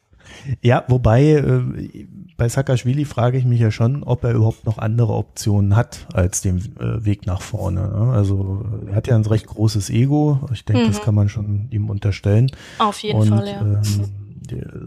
Ja, 0.62 0.84
wobei 0.88 1.22
äh, 1.24 2.06
bei 2.36 2.48
Saakashvili 2.48 3.04
frage 3.04 3.38
ich 3.38 3.44
mich 3.44 3.60
ja 3.60 3.70
schon, 3.70 4.02
ob 4.02 4.24
er 4.24 4.32
überhaupt 4.32 4.66
noch 4.66 4.78
andere 4.78 5.12
Optionen 5.12 5.76
hat 5.76 6.06
als 6.12 6.40
den 6.40 6.58
äh, 6.78 7.04
Weg 7.04 7.26
nach 7.26 7.40
vorne. 7.40 7.82
Ne? 7.82 8.12
Also 8.12 8.64
er 8.88 8.96
hat 8.96 9.06
ja 9.06 9.14
ein 9.14 9.24
recht 9.24 9.46
großes 9.46 9.90
Ego. 9.90 10.40
Ich 10.52 10.64
denke, 10.64 10.84
mhm. 10.84 10.88
das 10.88 11.02
kann 11.02 11.14
man 11.14 11.28
schon 11.28 11.68
ihm 11.70 11.90
unterstellen. 11.90 12.50
Auf 12.78 13.00
jeden 13.00 13.20
Und, 13.20 13.28
Fall, 13.28 13.46
ja. 13.46 13.60
Ähm, 13.60 14.10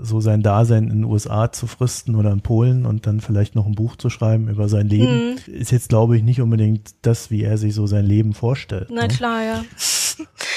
so 0.02 0.22
sein 0.22 0.42
Dasein 0.42 0.86
in 0.86 1.02
den 1.02 1.04
USA 1.06 1.52
zu 1.52 1.68
fristen 1.68 2.16
oder 2.16 2.32
in 2.32 2.42
Polen 2.42 2.86
und 2.86 3.08
dann 3.08 3.22
vielleicht 3.22 3.56
noch 3.56 3.66
ein 3.66 3.76
Buch 3.76 3.96
zu 3.96 4.10
schreiben 4.10 4.48
über 4.48 4.70
sein 4.70 4.88
Leben, 4.88 5.32
mhm. 5.32 5.54
ist 5.54 5.72
jetzt, 5.72 5.90
glaube 5.90 6.18
ich, 6.18 6.24
nicht 6.24 6.42
unbedingt 6.42 6.92
das, 7.02 7.32
wie 7.32 7.44
er 7.44 7.58
sich 7.58 7.74
so 7.74 7.88
sein 7.88 8.06
Leben 8.06 8.34
vorstellt. 8.34 8.90
Na 8.92 9.04
ne? 9.04 9.08
klar, 9.08 9.44
ja. 9.44 9.64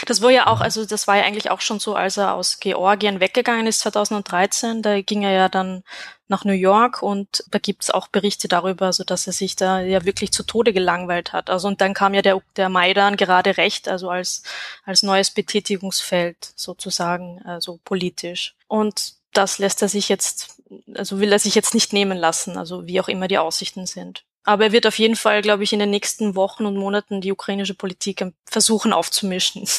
Das 0.07 0.23
war 0.23 0.31
ja 0.31 0.47
auch, 0.47 0.63
also 0.63 0.87
das 0.87 1.07
war 1.07 1.19
ja 1.19 1.25
eigentlich 1.25 1.51
auch 1.51 1.61
schon 1.61 1.79
so, 1.79 1.95
als 1.95 2.17
er 2.17 2.35
aus 2.35 2.59
Georgien 2.61 3.21
weggegangen 3.21 3.67
ist 3.67 3.81
2013, 3.81 4.81
da 4.81 5.03
ging 5.03 5.23
er 5.23 5.33
ja 5.33 5.49
dann 5.51 5.83
nach 6.29 6.45
New 6.45 6.53
York 6.53 7.03
und 7.03 7.45
da 7.51 7.59
gibt's 7.59 7.91
auch 7.91 8.09
Berichte 8.09 8.49
darüber, 8.49 8.87
also 8.87 9.05
dass 9.05 9.27
er 9.27 9.33
sich 9.33 9.57
da 9.57 9.81
ja 9.81 10.05
wirklich 10.05 10.33
zu 10.33 10.45
Tode 10.45 10.73
gelangweilt 10.73 11.33
hat. 11.33 11.51
Also 11.51 11.69
und 11.69 11.81
dann 11.81 11.93
kam 11.93 12.15
ja 12.15 12.23
der, 12.23 12.41
der 12.57 12.69
Maidan 12.69 13.17
gerade 13.17 13.57
recht, 13.57 13.89
also 13.89 14.09
als, 14.09 14.45
als 14.85 15.03
neues 15.03 15.31
Betätigungsfeld 15.31 16.53
sozusagen, 16.55 17.43
also 17.45 17.81
politisch. 17.85 18.55
Und 18.71 19.15
das 19.33 19.59
lässt 19.59 19.83
er 19.83 19.89
sich 19.89 20.09
jetzt, 20.09 20.63
also 20.95 21.19
will 21.19 21.33
er 21.33 21.41
sich 21.41 21.57
jetzt 21.57 21.75
nicht 21.75 21.93
nehmen 21.93 22.17
lassen, 22.17 22.57
also 22.57 22.87
wie 22.87 23.01
auch 23.01 23.09
immer 23.09 23.27
die 23.27 23.39
Aussichten 23.39 23.85
sind. 23.85 24.25
Aber 24.45 24.67
er 24.67 24.73
wird 24.73 24.87
auf 24.87 24.97
jeden 24.97 25.17
Fall, 25.17 25.43
glaube 25.43 25.65
ich, 25.65 25.73
in 25.73 25.81
den 25.81 25.91
nächsten 25.91 26.37
Wochen 26.37 26.67
und 26.67 26.77
Monaten 26.77 27.21
die 27.21 27.33
ukrainische 27.33 27.75
Politik 27.75 28.25
versuchen 28.45 28.93
aufzumischen. 28.93 29.67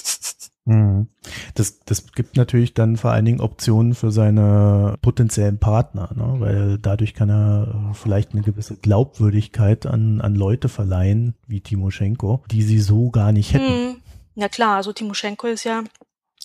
Mhm. 0.66 1.08
Das, 1.56 1.80
das 1.80 2.12
gibt 2.12 2.38
natürlich 2.38 2.76
dann 2.76 2.96
vor 2.96 3.10
allen 3.10 3.26
Dingen 3.26 3.42
Optionen 3.42 3.96
für 3.96 4.12
seine 4.12 4.96
potenziellen 5.02 5.58
Partner, 5.58 6.12
ne? 6.16 6.36
weil 6.38 6.78
dadurch 6.78 7.16
kann 7.16 7.32
er 7.32 7.94
vielleicht 7.96 8.34
eine 8.34 8.44
gewisse 8.44 8.76
Glaubwürdigkeit 8.78 9.88
an, 9.88 10.22
an 10.22 10.36
Leute 10.36 10.70
verleihen, 10.70 11.34
wie 11.48 11.62
Timoschenko, 11.62 12.44
die 12.52 12.62
sie 12.62 12.80
so 12.80 13.10
gar 13.10 13.32
nicht 13.32 13.56
hätten. 13.56 13.88
Mhm. 13.88 13.96
Ja 14.36 14.50
klar, 14.50 14.76
also 14.76 14.94
Timoschenko 14.94 15.48
ist 15.48 15.64
ja 15.64 15.84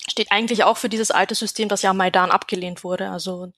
steht 0.08 0.32
eigentlich 0.32 0.64
auch 0.64 0.76
für 0.76 0.88
dieses 0.88 1.10
alte 1.10 1.34
System, 1.34 1.68
das 1.68 1.82
ja 1.82 1.92
Maidan 1.92 2.30
abgelehnt 2.30 2.84
wurde. 2.84 3.10
Also 3.10 3.52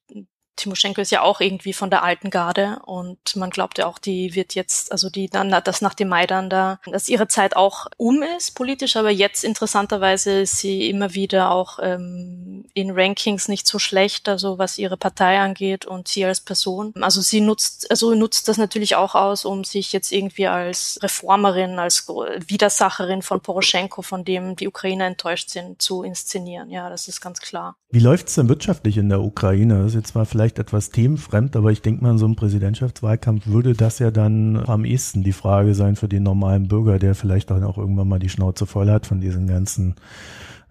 Timoschenko 0.58 1.00
ist 1.00 1.10
ja 1.10 1.22
auch 1.22 1.40
irgendwie 1.40 1.72
von 1.72 1.90
der 1.90 2.02
alten 2.02 2.30
Garde 2.30 2.80
und 2.84 3.36
man 3.36 3.50
glaubt 3.50 3.78
ja 3.78 3.86
auch, 3.86 3.98
die 3.98 4.34
wird 4.34 4.54
jetzt, 4.54 4.92
also 4.92 5.08
die 5.08 5.28
dann, 5.28 5.50
dass 5.64 5.80
nach 5.80 5.94
dem 5.94 6.08
Maidan 6.08 6.50
da, 6.50 6.80
dass 6.86 7.08
ihre 7.08 7.28
Zeit 7.28 7.56
auch 7.56 7.86
um 7.96 8.22
ist 8.36 8.54
politisch, 8.54 8.96
aber 8.96 9.10
jetzt 9.10 9.44
interessanterweise 9.44 10.40
ist 10.42 10.58
sie 10.58 10.90
immer 10.90 11.14
wieder 11.14 11.50
auch 11.50 11.78
ähm, 11.80 12.64
in 12.74 12.90
Rankings 12.90 13.48
nicht 13.48 13.66
so 13.66 13.78
schlecht, 13.78 14.28
also 14.28 14.58
was 14.58 14.78
ihre 14.78 14.96
Partei 14.96 15.38
angeht 15.38 15.86
und 15.86 16.08
sie 16.08 16.24
als 16.24 16.40
Person. 16.40 16.92
Also 17.00 17.20
sie 17.20 17.40
nutzt, 17.40 17.90
also 17.90 18.14
nutzt 18.14 18.48
das 18.48 18.58
natürlich 18.58 18.96
auch 18.96 19.14
aus, 19.14 19.44
um 19.44 19.64
sich 19.64 19.92
jetzt 19.92 20.12
irgendwie 20.12 20.48
als 20.48 20.98
Reformerin, 21.02 21.78
als 21.78 22.08
Widersacherin 22.08 23.22
von 23.22 23.40
Poroschenko, 23.40 24.02
von 24.02 24.24
dem 24.24 24.56
die 24.56 24.68
Ukrainer 24.68 25.06
enttäuscht 25.06 25.50
sind, 25.50 25.80
zu 25.80 26.02
inszenieren. 26.02 26.70
Ja, 26.70 26.90
das 26.90 27.08
ist 27.08 27.20
ganz 27.20 27.40
klar. 27.40 27.76
Wie 27.90 28.00
läuft 28.00 28.28
es 28.28 28.34
denn 28.34 28.48
wirtschaftlich 28.48 28.98
in 28.98 29.08
der 29.08 29.20
Ukraine? 29.20 29.78
Das 29.78 29.88
ist 29.88 29.94
jetzt 29.94 30.08
zwar 30.08 30.26
vielleicht 30.26 30.47
vielleicht 30.48 30.58
etwas 30.58 30.90
themenfremd, 30.90 31.56
aber 31.56 31.70
ich 31.70 31.82
denke 31.82 32.02
mal, 32.02 32.12
in 32.12 32.18
so 32.18 32.24
einem 32.24 32.36
Präsidentschaftswahlkampf 32.36 33.46
würde 33.46 33.74
das 33.74 33.98
ja 33.98 34.10
dann 34.10 34.56
am 34.56 34.84
ehesten 34.84 35.22
die 35.22 35.32
Frage 35.32 35.74
sein 35.74 35.96
für 35.96 36.08
den 36.08 36.22
normalen 36.22 36.68
Bürger, 36.68 36.98
der 36.98 37.14
vielleicht 37.14 37.50
dann 37.50 37.64
auch 37.64 37.76
irgendwann 37.76 38.08
mal 38.08 38.18
die 38.18 38.30
Schnauze 38.30 38.66
voll 38.66 38.90
hat 38.90 39.06
von 39.06 39.20
diesen 39.20 39.46
ganzen 39.46 39.96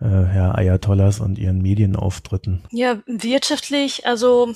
äh, 0.01 0.05
Herr 0.05 0.57
Ayatollahs 0.57 1.19
und 1.19 1.37
ihren 1.37 1.61
Medienauftritten. 1.61 2.61
Ja, 2.71 2.97
wirtschaftlich, 3.05 4.07
also 4.07 4.51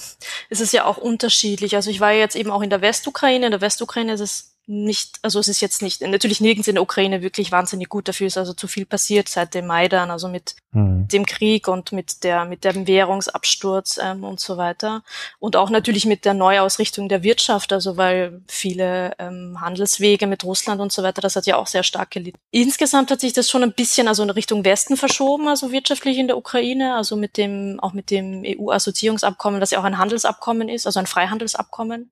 es 0.49 0.59
ist 0.59 0.73
ja 0.73 0.85
auch 0.85 0.97
unterschiedlich. 0.97 1.75
Also 1.75 1.91
ich 1.91 1.99
war 1.99 2.13
jetzt 2.13 2.35
eben 2.35 2.49
auch 2.49 2.63
in 2.63 2.71
der 2.71 2.81
Westukraine. 2.81 3.45
In 3.45 3.51
der 3.51 3.61
Westukraine 3.61 4.13
ist 4.13 4.21
es 4.21 4.50
nicht, 4.71 5.19
also 5.21 5.39
es 5.39 5.49
ist 5.49 5.59
jetzt 5.59 5.81
nicht, 5.81 6.01
natürlich 6.01 6.39
nirgends 6.39 6.69
in 6.69 6.75
der 6.75 6.81
Ukraine 6.81 7.21
wirklich 7.21 7.51
wahnsinnig 7.51 7.89
gut 7.89 8.07
dafür 8.07 8.27
ist 8.27 8.37
also 8.37 8.53
zu 8.53 8.67
viel 8.67 8.85
passiert 8.85 9.27
seit 9.27 9.53
dem 9.53 9.67
Maidan, 9.67 10.09
also 10.09 10.29
mit 10.29 10.55
mhm. 10.71 11.09
dem 11.09 11.25
Krieg 11.25 11.67
und 11.67 11.91
mit 11.91 12.23
der, 12.23 12.45
mit 12.45 12.63
dem 12.63 12.87
Währungsabsturz 12.87 13.99
ähm, 14.01 14.23
und 14.23 14.39
so 14.39 14.55
weiter. 14.55 15.03
Und 15.39 15.57
auch 15.57 15.69
natürlich 15.69 16.05
mit 16.05 16.23
der 16.23 16.33
Neuausrichtung 16.33 17.09
der 17.09 17.21
Wirtschaft, 17.21 17.73
also 17.73 17.97
weil 17.97 18.41
viele 18.47 19.13
ähm, 19.19 19.59
Handelswege 19.59 20.25
mit 20.25 20.45
Russland 20.45 20.79
und 20.79 20.93
so 20.93 21.03
weiter, 21.03 21.21
das 21.21 21.35
hat 21.35 21.45
ja 21.45 21.57
auch 21.57 21.67
sehr 21.67 21.83
stark 21.83 22.11
gelitten. 22.11 22.39
Insgesamt 22.51 23.11
hat 23.11 23.19
sich 23.19 23.33
das 23.33 23.49
schon 23.49 23.63
ein 23.63 23.73
bisschen 23.73 24.07
also 24.07 24.23
in 24.23 24.29
Richtung 24.29 24.63
Westen 24.63 24.95
verschoben, 24.95 25.49
also 25.49 25.73
wirtschaftlich 25.73 26.17
in 26.17 26.27
der 26.27 26.37
Ukraine, 26.37 26.95
also 26.95 27.17
mit 27.17 27.35
dem, 27.35 27.77
auch 27.81 27.91
mit 27.91 28.09
dem 28.09 28.43
EU-Assoziierungsabkommen, 28.45 29.59
das 29.59 29.71
ja 29.71 29.79
auch 29.79 29.83
ein 29.83 29.97
Handelsabkommen 29.97 30.69
ist, 30.69 30.85
also 30.85 30.99
ein 30.99 31.07
Freihandelsabkommen. 31.07 32.09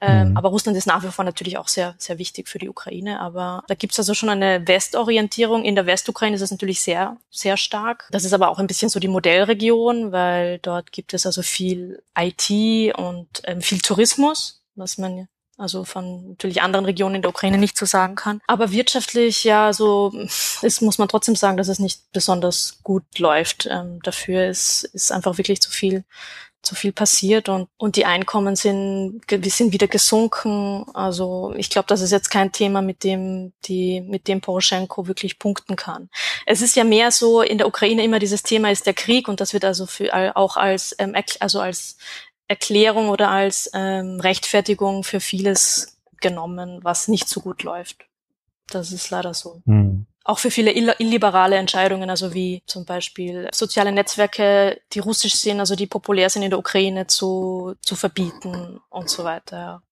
Ähm, 0.00 0.30
mhm. 0.30 0.36
Aber 0.36 0.50
Russland 0.50 0.76
ist 0.76 0.86
nach 0.86 1.02
wie 1.02 1.10
vor 1.10 1.24
natürlich 1.24 1.56
auch 1.56 1.68
sehr, 1.68 1.94
sehr 1.98 2.18
wichtig 2.18 2.48
für 2.48 2.58
die 2.58 2.68
Ukraine. 2.68 3.20
Aber 3.20 3.64
da 3.66 3.74
gibt's 3.74 3.98
also 3.98 4.14
schon 4.14 4.28
eine 4.28 4.66
Westorientierung. 4.66 5.64
In 5.64 5.74
der 5.74 5.86
Westukraine 5.86 6.36
ist 6.36 6.42
es 6.42 6.50
natürlich 6.50 6.82
sehr, 6.82 7.16
sehr 7.30 7.56
stark. 7.56 8.08
Das 8.10 8.24
ist 8.24 8.32
aber 8.32 8.48
auch 8.50 8.58
ein 8.58 8.66
bisschen 8.66 8.88
so 8.88 9.00
die 9.00 9.08
Modellregion, 9.08 10.12
weil 10.12 10.58
dort 10.58 10.92
gibt 10.92 11.14
es 11.14 11.24
also 11.24 11.42
viel 11.42 12.02
IT 12.18 12.94
und 12.96 13.28
ähm, 13.44 13.62
viel 13.62 13.80
Tourismus, 13.80 14.62
was 14.74 14.98
man 14.98 15.28
also 15.58 15.84
von 15.84 16.28
natürlich 16.30 16.60
anderen 16.60 16.84
Regionen 16.84 17.16
in 17.16 17.22
der 17.22 17.30
Ukraine 17.30 17.56
nicht 17.56 17.78
so 17.78 17.86
sagen 17.86 18.14
kann. 18.14 18.40
Aber 18.46 18.72
wirtschaftlich, 18.72 19.44
ja, 19.44 19.72
so 19.72 20.12
ist, 20.60 20.82
muss 20.82 20.98
man 20.98 21.08
trotzdem 21.08 21.34
sagen, 21.34 21.56
dass 21.56 21.68
es 21.68 21.78
nicht 21.78 22.12
besonders 22.12 22.80
gut 22.82 23.04
läuft. 23.18 23.66
Ähm, 23.70 24.00
dafür 24.02 24.48
ist, 24.48 24.84
ist 24.92 25.12
einfach 25.12 25.38
wirklich 25.38 25.62
zu 25.62 25.70
viel 25.70 26.04
zu 26.66 26.74
viel 26.74 26.92
passiert 26.92 27.48
und, 27.48 27.68
und 27.78 27.96
die 27.96 28.04
Einkommen 28.04 28.56
sind, 28.56 29.22
sind 29.30 29.72
wieder 29.72 29.86
gesunken. 29.86 30.84
Also 30.92 31.54
ich 31.56 31.70
glaube, 31.70 31.86
das 31.86 32.00
ist 32.00 32.10
jetzt 32.10 32.28
kein 32.28 32.52
Thema, 32.52 32.82
mit 32.82 33.04
dem 33.04 33.52
die, 33.64 34.00
mit 34.00 34.26
dem 34.28 34.40
Poroschenko 34.40 35.06
wirklich 35.06 35.38
punkten 35.38 35.76
kann. 35.76 36.10
Es 36.44 36.60
ist 36.60 36.76
ja 36.76 36.84
mehr 36.84 37.12
so 37.12 37.40
in 37.40 37.58
der 37.58 37.68
Ukraine 37.68 38.04
immer 38.04 38.18
dieses 38.18 38.42
Thema 38.42 38.70
ist 38.70 38.86
der 38.86 38.94
Krieg 38.94 39.28
und 39.28 39.40
das 39.40 39.52
wird 39.52 39.64
also 39.64 39.86
für, 39.86 40.36
auch 40.36 40.56
als 40.56 40.94
ähm, 40.98 41.14
also 41.40 41.60
als 41.60 41.96
Erklärung 42.48 43.08
oder 43.08 43.30
als 43.30 43.70
ähm, 43.72 44.20
Rechtfertigung 44.20 45.04
für 45.04 45.20
vieles 45.20 45.98
genommen, 46.20 46.80
was 46.82 47.08
nicht 47.08 47.28
so 47.28 47.40
gut 47.40 47.62
läuft. 47.62 48.06
Das 48.68 48.90
ist 48.90 49.10
leider 49.10 49.34
so. 49.34 49.62
Hm 49.66 50.06
auch 50.26 50.38
für 50.40 50.50
viele 50.50 50.72
illiberale 50.72 51.56
Entscheidungen, 51.56 52.10
also 52.10 52.34
wie 52.34 52.62
zum 52.66 52.84
Beispiel 52.84 53.48
soziale 53.54 53.92
Netzwerke, 53.92 54.80
die 54.92 54.98
russisch 54.98 55.34
sind, 55.34 55.60
also 55.60 55.76
die 55.76 55.86
populär 55.86 56.28
sind 56.30 56.42
in 56.42 56.50
der 56.50 56.58
Ukraine, 56.58 57.06
zu, 57.06 57.74
zu 57.80 57.94
verbieten 57.94 58.80
und 58.90 59.08
so 59.08 59.22
weiter. 59.22 59.82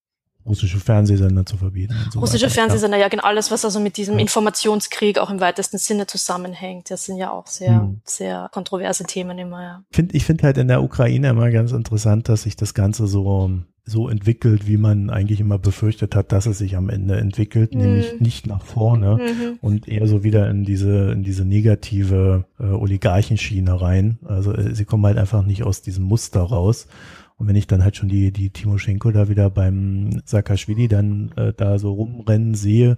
Russische 0.47 0.79
Fernsehsender 0.79 1.47
zu 1.47 1.57
verbieten. 1.57 1.95
So 2.13 2.21
Russische 2.21 2.47
weiter. 2.47 2.55
Fernsehsender, 2.55 2.99
ja, 2.99 3.09
genau 3.09 3.25
alles, 3.25 3.51
was 3.51 3.65
also 3.65 3.81
mit 3.81 3.97
diesem 3.97 4.19
Informationskrieg 4.19 5.19
auch 5.19 5.31
im 5.31 5.41
weitesten 5.41 5.79
Sinne 5.79 6.07
zusammenhängt. 6.07 6.91
Das 6.91 7.05
sind 7.05 7.17
ja 7.17 7.31
auch 7.31 7.47
sehr, 7.47 7.81
hm. 7.81 8.01
sehr 8.05 8.49
kontroverse 8.53 9.05
Themen 9.05 9.39
immer, 9.39 9.63
ja. 9.63 9.85
Find, 9.91 10.15
ich 10.15 10.25
finde 10.25 10.45
halt 10.45 10.59
in 10.59 10.69
der 10.69 10.83
Ukraine 10.83 11.31
immer 11.31 11.51
ganz 11.51 11.73
interessant, 11.73 12.29
dass 12.29 12.43
sich 12.43 12.57
das 12.57 12.75
Ganze 12.75 13.07
so 13.07 13.51
so 13.87 14.09
entwickelt, 14.09 14.67
wie 14.67 14.79
man 14.79 15.11
eigentlich 15.11 15.41
immer 15.41 15.59
befürchtet 15.59 16.15
hat, 16.15 16.33
dass 16.33 16.47
es 16.47 16.57
sich 16.59 16.77
am 16.77 16.89
Ende 16.89 17.17
entwickelt, 17.17 17.75
mhm. 17.75 17.81
nämlich 17.81 18.21
nicht 18.21 18.47
nach 18.47 18.63
vorne 18.63 19.17
mhm. 19.17 19.59
und 19.61 19.89
eher 19.89 20.07
so 20.07 20.25
wieder 20.25 20.49
in 20.49 20.65
diese 20.65 21.13
in 21.13 21.23
diese 21.23 21.45
negative 21.45 22.47
äh, 22.59 22.65
Oligarchenschiene 22.65 23.81
rein. 23.81 24.19
Also 24.25 24.55
äh, 24.55 24.75
sie 24.75 24.87
kommen 24.87 25.05
halt 25.05 25.19
einfach 25.19 25.45
nicht 25.45 25.65
aus 25.65 25.83
diesem 25.83 26.05
Muster 26.05 26.41
raus. 26.41 26.87
Und 27.37 27.49
wenn 27.49 27.57
ich 27.57 27.67
dann 27.67 27.83
halt 27.83 27.97
schon 27.97 28.09
die, 28.09 28.33
die 28.33 28.51
Timoschenko 28.51 29.11
da 29.11 29.29
wieder 29.29 29.51
beim 29.51 30.23
Saakashvili 30.25 30.89
dann 30.89 31.33
äh, 31.37 31.53
da 31.53 31.79
so 31.79 31.93
rumrennen 31.93 32.55
sehe, 32.55 32.97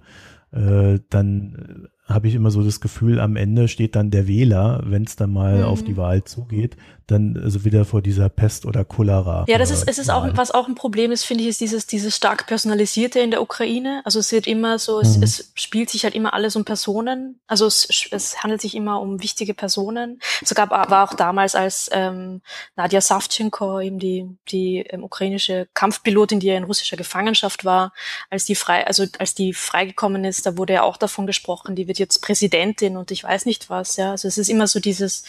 äh, 0.51 0.99
dann 1.09 1.87
habe 2.07 2.27
ich 2.27 2.35
immer 2.35 2.51
so 2.51 2.63
das 2.63 2.79
Gefühl, 2.79 3.19
am 3.19 3.35
Ende 3.35 3.67
steht 3.67 3.95
dann 3.95 4.11
der 4.11 4.27
Wähler, 4.27 4.81
wenn 4.85 5.03
es 5.03 5.15
dann 5.15 5.31
mal 5.33 5.57
mhm. 5.57 5.63
auf 5.65 5.83
die 5.83 5.97
Wahl 5.97 6.23
zugeht, 6.23 6.77
dann 7.07 7.39
also 7.41 7.63
wieder 7.63 7.85
vor 7.85 8.01
dieser 8.01 8.27
Pest 8.27 8.65
oder 8.65 8.83
Cholera. 8.83 9.45
Ja, 9.47 9.57
das 9.57 9.71
ist, 9.71 9.87
es 9.87 9.97
ist 9.97 10.09
auch, 10.09 10.27
was 10.33 10.51
auch 10.51 10.67
ein 10.67 10.75
Problem 10.75 11.11
ist, 11.11 11.23
finde 11.23 11.43
ich, 11.43 11.49
ist 11.49 11.61
dieses, 11.61 11.87
dieses 11.87 12.15
stark 12.15 12.47
personalisierte 12.47 13.19
in 13.19 13.31
der 13.31 13.41
Ukraine. 13.41 14.01
Also 14.03 14.19
es 14.19 14.31
wird 14.33 14.45
immer 14.45 14.77
so, 14.77 14.99
es, 14.99 15.17
mhm. 15.17 15.23
es 15.23 15.51
spielt 15.55 15.89
sich 15.89 16.03
halt 16.03 16.15
immer 16.15 16.33
alles 16.33 16.57
um 16.57 16.65
Personen. 16.65 17.39
Also 17.47 17.65
es, 17.65 17.87
es 18.11 18.43
handelt 18.43 18.61
sich 18.61 18.75
immer 18.75 19.01
um 19.01 19.23
wichtige 19.23 19.53
Personen. 19.53 20.19
Sogar 20.43 20.69
war 20.69 21.03
auch 21.03 21.13
damals, 21.13 21.55
als 21.55 21.89
ähm, 21.93 22.41
Nadja 22.75 22.99
Savchenko, 22.99 23.79
eben 23.79 23.99
die, 23.99 24.27
die 24.49 24.79
ähm, 24.79 25.03
ukrainische 25.03 25.67
Kampfpilotin, 25.73 26.41
die 26.41 26.47
ja 26.47 26.57
in 26.57 26.65
russischer 26.65 26.97
Gefangenschaft 26.97 27.63
war, 27.63 27.93
als 28.29 28.43
die 28.43 28.55
frei, 28.55 28.85
also 28.85 29.05
als 29.17 29.33
die 29.33 29.53
freigekommen 29.53 30.25
ist, 30.25 30.45
da 30.45 30.57
wurde 30.57 30.73
ja 30.73 30.83
auch 30.83 30.97
davon 30.97 31.25
gesprochen, 31.25 31.75
die 31.75 31.87
wird 31.87 31.96
jetzt 31.99 32.21
Präsidentin 32.21 32.97
und 32.97 33.11
ich 33.11 33.23
weiß 33.23 33.45
nicht 33.45 33.69
was, 33.69 33.95
ja. 33.97 34.11
Also 34.11 34.27
es 34.27 34.37
ist 34.37 34.49
immer 34.49 34.67
so 34.67 34.79
dieses, 34.79 35.23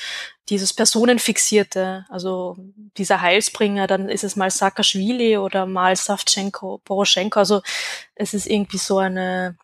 dieses 0.48 0.72
Personenfixierte, 0.72 2.06
also 2.08 2.56
dieser 2.96 3.20
Heilsbringer, 3.20 3.86
dann 3.86 4.08
ist 4.08 4.24
es 4.24 4.36
mal 4.36 4.50
Saakashvili 4.50 5.36
oder 5.36 5.66
mal 5.66 5.96
Savchenko, 5.96 6.80
Poroschenko, 6.84 7.38
also 7.38 7.62
es 8.14 8.34
ist 8.34 8.46
irgendwie 8.46 8.78
so 8.78 8.98
eine, 8.98 9.56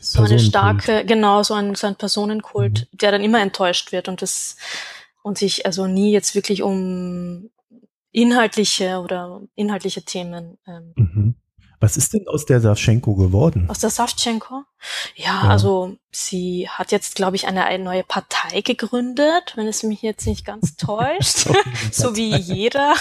so 0.00 0.22
eine 0.22 0.38
starke, 0.38 1.04
genau, 1.04 1.42
so 1.42 1.54
ein, 1.54 1.74
so 1.74 1.86
ein 1.86 1.96
Personenkult, 1.96 2.88
mhm. 2.92 2.98
der 2.98 3.12
dann 3.12 3.24
immer 3.24 3.40
enttäuscht 3.40 3.92
wird 3.92 4.08
und 4.08 4.22
das, 4.22 4.56
und 5.22 5.38
sich 5.38 5.66
also 5.66 5.86
nie 5.86 6.12
jetzt 6.12 6.34
wirklich 6.34 6.62
um 6.62 7.50
inhaltliche 8.12 9.00
oder 9.00 9.42
inhaltliche 9.54 10.02
Themen 10.02 10.58
ähm, 10.66 10.92
mhm. 10.96 11.34
Was 11.84 11.98
ist 11.98 12.14
denn 12.14 12.26
aus 12.28 12.46
der 12.46 12.62
Savchenko 12.62 13.14
geworden? 13.14 13.68
Aus 13.68 13.80
der 13.80 13.90
Savchenko? 13.90 14.62
Ja, 15.16 15.26
ja. 15.26 15.40
also 15.50 15.98
sie 16.10 16.66
hat 16.66 16.92
jetzt, 16.92 17.14
glaube 17.14 17.36
ich, 17.36 17.46
eine, 17.46 17.66
eine, 17.66 17.84
neue 17.84 18.04
Partei 18.04 18.62
gegründet, 18.62 19.52
wenn 19.56 19.66
es 19.66 19.82
mich 19.82 20.00
jetzt 20.00 20.26
nicht 20.26 20.46
ganz 20.46 20.76
täuscht. 20.78 21.46
so 21.92 22.16
wie 22.16 22.34
jeder, 22.36 22.94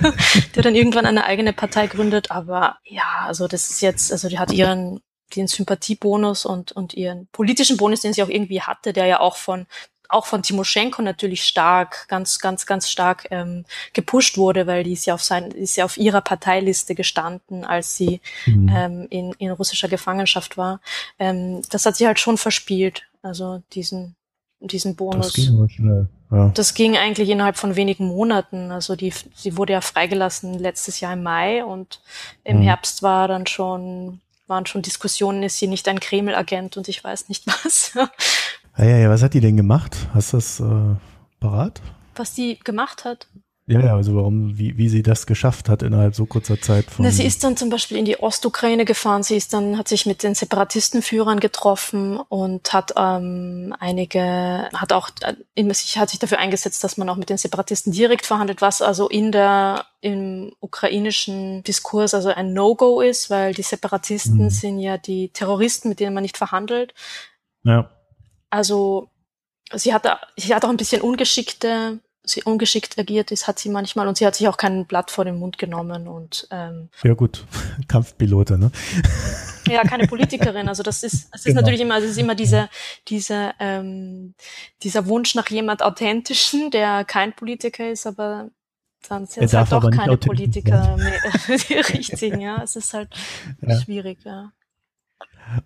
der 0.56 0.62
dann 0.62 0.74
irgendwann 0.74 1.04
eine 1.04 1.24
eigene 1.24 1.52
Partei 1.52 1.88
gründet. 1.88 2.30
Aber 2.30 2.78
ja, 2.84 3.26
also 3.26 3.48
das 3.48 3.68
ist 3.68 3.82
jetzt, 3.82 4.10
also 4.10 4.30
die 4.30 4.38
hat 4.38 4.50
ihren 4.50 5.00
den 5.36 5.46
Sympathiebonus 5.46 6.46
und, 6.46 6.72
und 6.72 6.94
ihren 6.94 7.26
politischen 7.32 7.76
Bonus, 7.76 8.00
den 8.00 8.14
sie 8.14 8.22
auch 8.22 8.30
irgendwie 8.30 8.62
hatte, 8.62 8.94
der 8.94 9.04
ja 9.04 9.20
auch 9.20 9.36
von 9.36 9.66
auch 10.12 10.26
von 10.26 10.42
Timoschenko 10.42 11.02
natürlich 11.02 11.44
stark, 11.44 12.06
ganz, 12.08 12.38
ganz, 12.38 12.66
ganz 12.66 12.90
stark 12.90 13.28
ähm, 13.30 13.64
gepusht 13.92 14.36
wurde, 14.36 14.66
weil 14.66 14.84
die 14.84 14.92
ist 14.92 15.06
ja 15.06 15.14
auf 15.14 15.22
sein, 15.22 15.50
ist 15.50 15.76
ja 15.76 15.84
auf 15.84 15.96
ihrer 15.96 16.20
Parteiliste 16.20 16.94
gestanden, 16.94 17.64
als 17.64 17.96
sie 17.96 18.20
mhm. 18.46 18.68
ähm, 18.74 19.06
in, 19.10 19.32
in 19.38 19.50
russischer 19.50 19.88
Gefangenschaft 19.88 20.56
war. 20.56 20.80
Ähm, 21.18 21.62
das 21.70 21.86
hat 21.86 21.96
sie 21.96 22.06
halt 22.06 22.18
schon 22.18 22.38
verspielt, 22.38 23.02
also 23.22 23.62
diesen 23.72 24.16
diesen 24.60 24.94
Bonus. 24.94 25.32
Das 25.32 25.34
ging 25.34 25.68
schnell. 25.68 26.08
Ja. 26.30 26.50
Das 26.54 26.74
ging 26.74 26.96
eigentlich 26.96 27.28
innerhalb 27.28 27.56
von 27.56 27.76
wenigen 27.76 28.06
Monaten. 28.06 28.70
Also 28.70 28.96
die, 28.96 29.12
sie 29.34 29.56
wurde 29.56 29.74
ja 29.74 29.80
freigelassen 29.80 30.58
letztes 30.58 31.00
Jahr 31.00 31.12
im 31.12 31.22
Mai 31.22 31.64
und 31.64 32.00
im 32.44 32.58
mhm. 32.58 32.62
Herbst 32.62 33.02
war 33.02 33.28
dann 33.28 33.46
schon 33.46 34.20
waren 34.48 34.66
schon 34.66 34.82
Diskussionen, 34.82 35.42
ist 35.42 35.58
sie 35.58 35.66
nicht 35.66 35.88
ein 35.88 36.00
Kreml-Agent 36.00 36.76
und 36.76 36.86
ich 36.88 37.02
weiß 37.02 37.28
nicht 37.28 37.46
was. 37.64 37.92
Ja, 38.78 38.84
ja, 38.84 38.96
ja, 38.98 39.10
was 39.10 39.22
hat 39.22 39.34
die 39.34 39.40
denn 39.40 39.56
gemacht? 39.56 39.96
Hast 40.14 40.32
du 40.32 40.36
das 40.38 40.60
äh, 40.60 40.94
parat? 41.40 41.80
Was 42.16 42.34
die 42.34 42.58
gemacht 42.58 43.04
hat? 43.04 43.28
Ja, 43.66 43.80
ja, 43.80 43.94
also 43.94 44.16
warum, 44.16 44.58
wie, 44.58 44.76
wie 44.76 44.88
sie 44.88 45.04
das 45.04 45.24
geschafft 45.24 45.68
hat 45.68 45.82
innerhalb 45.82 46.16
so 46.16 46.26
kurzer 46.26 46.60
Zeit. 46.60 46.86
Von 46.86 47.04
Na, 47.04 47.12
sie 47.12 47.24
ist 47.24 47.44
dann 47.44 47.56
zum 47.56 47.70
Beispiel 47.70 47.96
in 47.96 48.04
die 48.04 48.18
Ostukraine 48.18 48.84
gefahren, 48.84 49.22
sie 49.22 49.36
ist 49.36 49.52
dann, 49.52 49.78
hat 49.78 49.86
sich 49.86 50.04
mit 50.04 50.24
den 50.24 50.34
Separatistenführern 50.34 51.38
getroffen 51.38 52.18
und 52.18 52.72
hat 52.72 52.92
ähm, 52.96 53.72
einige, 53.78 54.68
hat 54.74 54.92
auch, 54.92 55.10
äh, 55.20 55.72
sich, 55.72 55.96
hat 55.96 56.10
sich 56.10 56.18
dafür 56.18 56.38
eingesetzt, 56.40 56.82
dass 56.82 56.96
man 56.96 57.08
auch 57.08 57.16
mit 57.16 57.30
den 57.30 57.38
Separatisten 57.38 57.92
direkt 57.92 58.26
verhandelt, 58.26 58.62
was 58.62 58.82
also 58.82 59.08
in 59.08 59.30
der, 59.30 59.86
im 60.00 60.52
ukrainischen 60.58 61.62
Diskurs 61.62 62.14
also 62.14 62.30
ein 62.30 62.52
No-Go 62.52 63.00
ist, 63.00 63.30
weil 63.30 63.54
die 63.54 63.62
Separatisten 63.62 64.44
mhm. 64.44 64.50
sind 64.50 64.80
ja 64.80 64.98
die 64.98 65.28
Terroristen, 65.28 65.88
mit 65.88 66.00
denen 66.00 66.14
man 66.14 66.22
nicht 66.22 66.36
verhandelt. 66.36 66.94
Ja. 67.62 67.88
Also 68.52 69.08
sie 69.72 69.94
hat, 69.94 70.06
sie 70.36 70.54
hat 70.54 70.62
auch 70.66 70.68
ein 70.68 70.76
bisschen 70.76 71.00
ungeschickte, 71.00 72.00
sie 72.22 72.42
ungeschickt 72.42 72.98
agiert 72.98 73.30
ist, 73.32 73.48
hat 73.48 73.58
sie 73.58 73.70
manchmal 73.70 74.06
und 74.06 74.18
sie 74.18 74.26
hat 74.26 74.34
sich 74.34 74.46
auch 74.46 74.58
kein 74.58 74.84
Blatt 74.84 75.10
vor 75.10 75.24
den 75.24 75.38
Mund 75.38 75.56
genommen 75.56 76.06
und 76.06 76.46
ähm, 76.50 76.90
ja 77.02 77.14
gut, 77.14 77.46
Kampfpilote, 77.88 78.58
ne? 78.58 78.70
Ja, 79.68 79.84
keine 79.84 80.06
Politikerin. 80.06 80.68
Also 80.68 80.82
das 80.82 81.02
ist, 81.02 81.30
es 81.32 81.40
ist 81.40 81.44
genau. 81.46 81.62
natürlich 81.62 81.80
immer, 81.80 81.96
es 81.96 82.04
ist 82.04 82.18
immer 82.18 82.34
diese, 82.34 82.68
diese, 83.08 83.54
ähm, 83.58 84.34
dieser 84.82 85.06
Wunsch 85.06 85.34
nach 85.34 85.48
jemand 85.48 85.82
Authentischen, 85.82 86.70
der 86.70 87.06
kein 87.06 87.32
Politiker 87.32 87.90
ist, 87.90 88.06
aber 88.06 88.50
dann 89.08 89.24
sind 89.26 89.44
es 89.44 89.54
halt 89.54 89.72
doch 89.72 89.90
keine 89.90 90.18
Politiker 90.18 90.98
mehr, 90.98 91.56
die 91.68 91.74
richtigen, 91.74 92.40
ja. 92.42 92.62
Es 92.62 92.76
ist 92.76 92.92
halt 92.92 93.08
ja. 93.62 93.80
schwierig, 93.80 94.18
ja. 94.24 94.52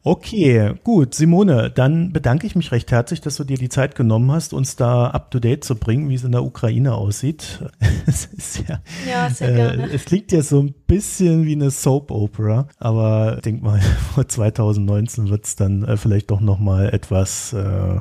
Okay, 0.03 0.75
gut, 0.83 1.14
Simone, 1.14 1.71
dann 1.71 2.12
bedanke 2.12 2.47
ich 2.47 2.57
mich 2.57 2.73
recht 2.73 2.90
herzlich, 2.90 3.21
dass 3.21 3.37
du 3.37 3.45
dir 3.45 3.57
die 3.57 3.69
Zeit 3.69 3.95
genommen 3.95 4.33
hast, 4.33 4.53
uns 4.53 4.77
da 4.77 5.09
up 5.09 5.31
to 5.31 5.38
date 5.38 5.64
zu 5.64 5.77
bringen, 5.77 6.09
wie 6.09 6.14
es 6.14 6.25
in 6.25 6.33
der 6.33 6.45
Ukraine 6.45 6.95
aussieht. 6.95 7.61
es 8.07 8.27
ist 8.27 8.69
ja, 8.69 8.81
ja 9.09 9.31
sehr 9.31 9.51
äh, 9.51 9.55
gerne. 9.55 9.92
Es 9.92 10.05
klingt 10.05 10.33
ja 10.33 10.42
so 10.42 10.61
ein 10.61 10.75
bisschen 10.87 11.45
wie 11.45 11.53
eine 11.53 11.71
Soap 11.71 12.11
Opera, 12.11 12.69
aber 12.79 13.37
ich 13.37 13.42
denke 13.42 13.64
mal, 13.64 13.81
vor 14.14 14.27
2019 14.29 15.29
wird 15.29 15.45
es 15.45 15.57
dann 15.57 15.85
äh, 15.85 15.97
vielleicht 15.97 16.31
doch 16.31 16.40
nochmal 16.40 16.92
etwas, 16.92 17.53
äh, 17.53 17.59
äh, 17.61 18.01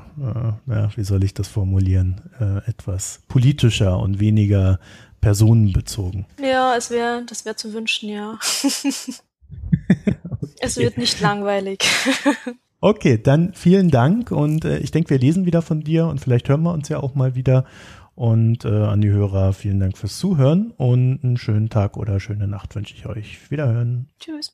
ja, 0.67 0.89
wie 0.95 1.03
soll 1.03 1.23
ich 1.23 1.33
das 1.33 1.47
formulieren, 1.47 2.21
äh, 2.39 2.69
etwas 2.69 3.21
politischer 3.27 3.99
und 3.99 4.19
weniger 4.19 4.79
personenbezogen. 5.21 6.25
Ja, 6.41 6.75
es 6.75 6.91
wäre, 6.91 7.23
das 7.27 7.45
wäre 7.45 7.55
zu 7.55 7.73
wünschen, 7.73 8.09
ja. 8.09 8.37
Es 10.59 10.77
wird 10.77 10.97
nicht 10.97 11.19
langweilig. 11.19 11.83
okay, 12.79 13.21
dann 13.21 13.53
vielen 13.53 13.89
Dank 13.89 14.31
und 14.31 14.65
äh, 14.65 14.79
ich 14.79 14.91
denke, 14.91 15.09
wir 15.09 15.19
lesen 15.19 15.45
wieder 15.45 15.61
von 15.61 15.81
dir 15.81 16.07
und 16.07 16.19
vielleicht 16.19 16.49
hören 16.49 16.63
wir 16.63 16.73
uns 16.73 16.89
ja 16.89 16.99
auch 16.99 17.13
mal 17.13 17.35
wieder. 17.35 17.65
Und 18.15 18.63
äh, 18.63 18.69
an 18.69 19.01
die 19.01 19.09
Hörer 19.09 19.51
vielen 19.51 19.81
Dank 19.81 19.97
fürs 19.97 20.17
Zuhören 20.17 20.71
und 20.77 21.19
einen 21.21 21.35
schönen 21.35 21.69
Tag 21.69 21.97
oder 21.97 22.21
schöne 22.21 22.47
Nacht 22.47 22.73
wünsche 22.73 22.95
ich 22.95 23.05
euch. 23.05 23.51
Wiederhören. 23.51 24.07
Tschüss. 24.19 24.53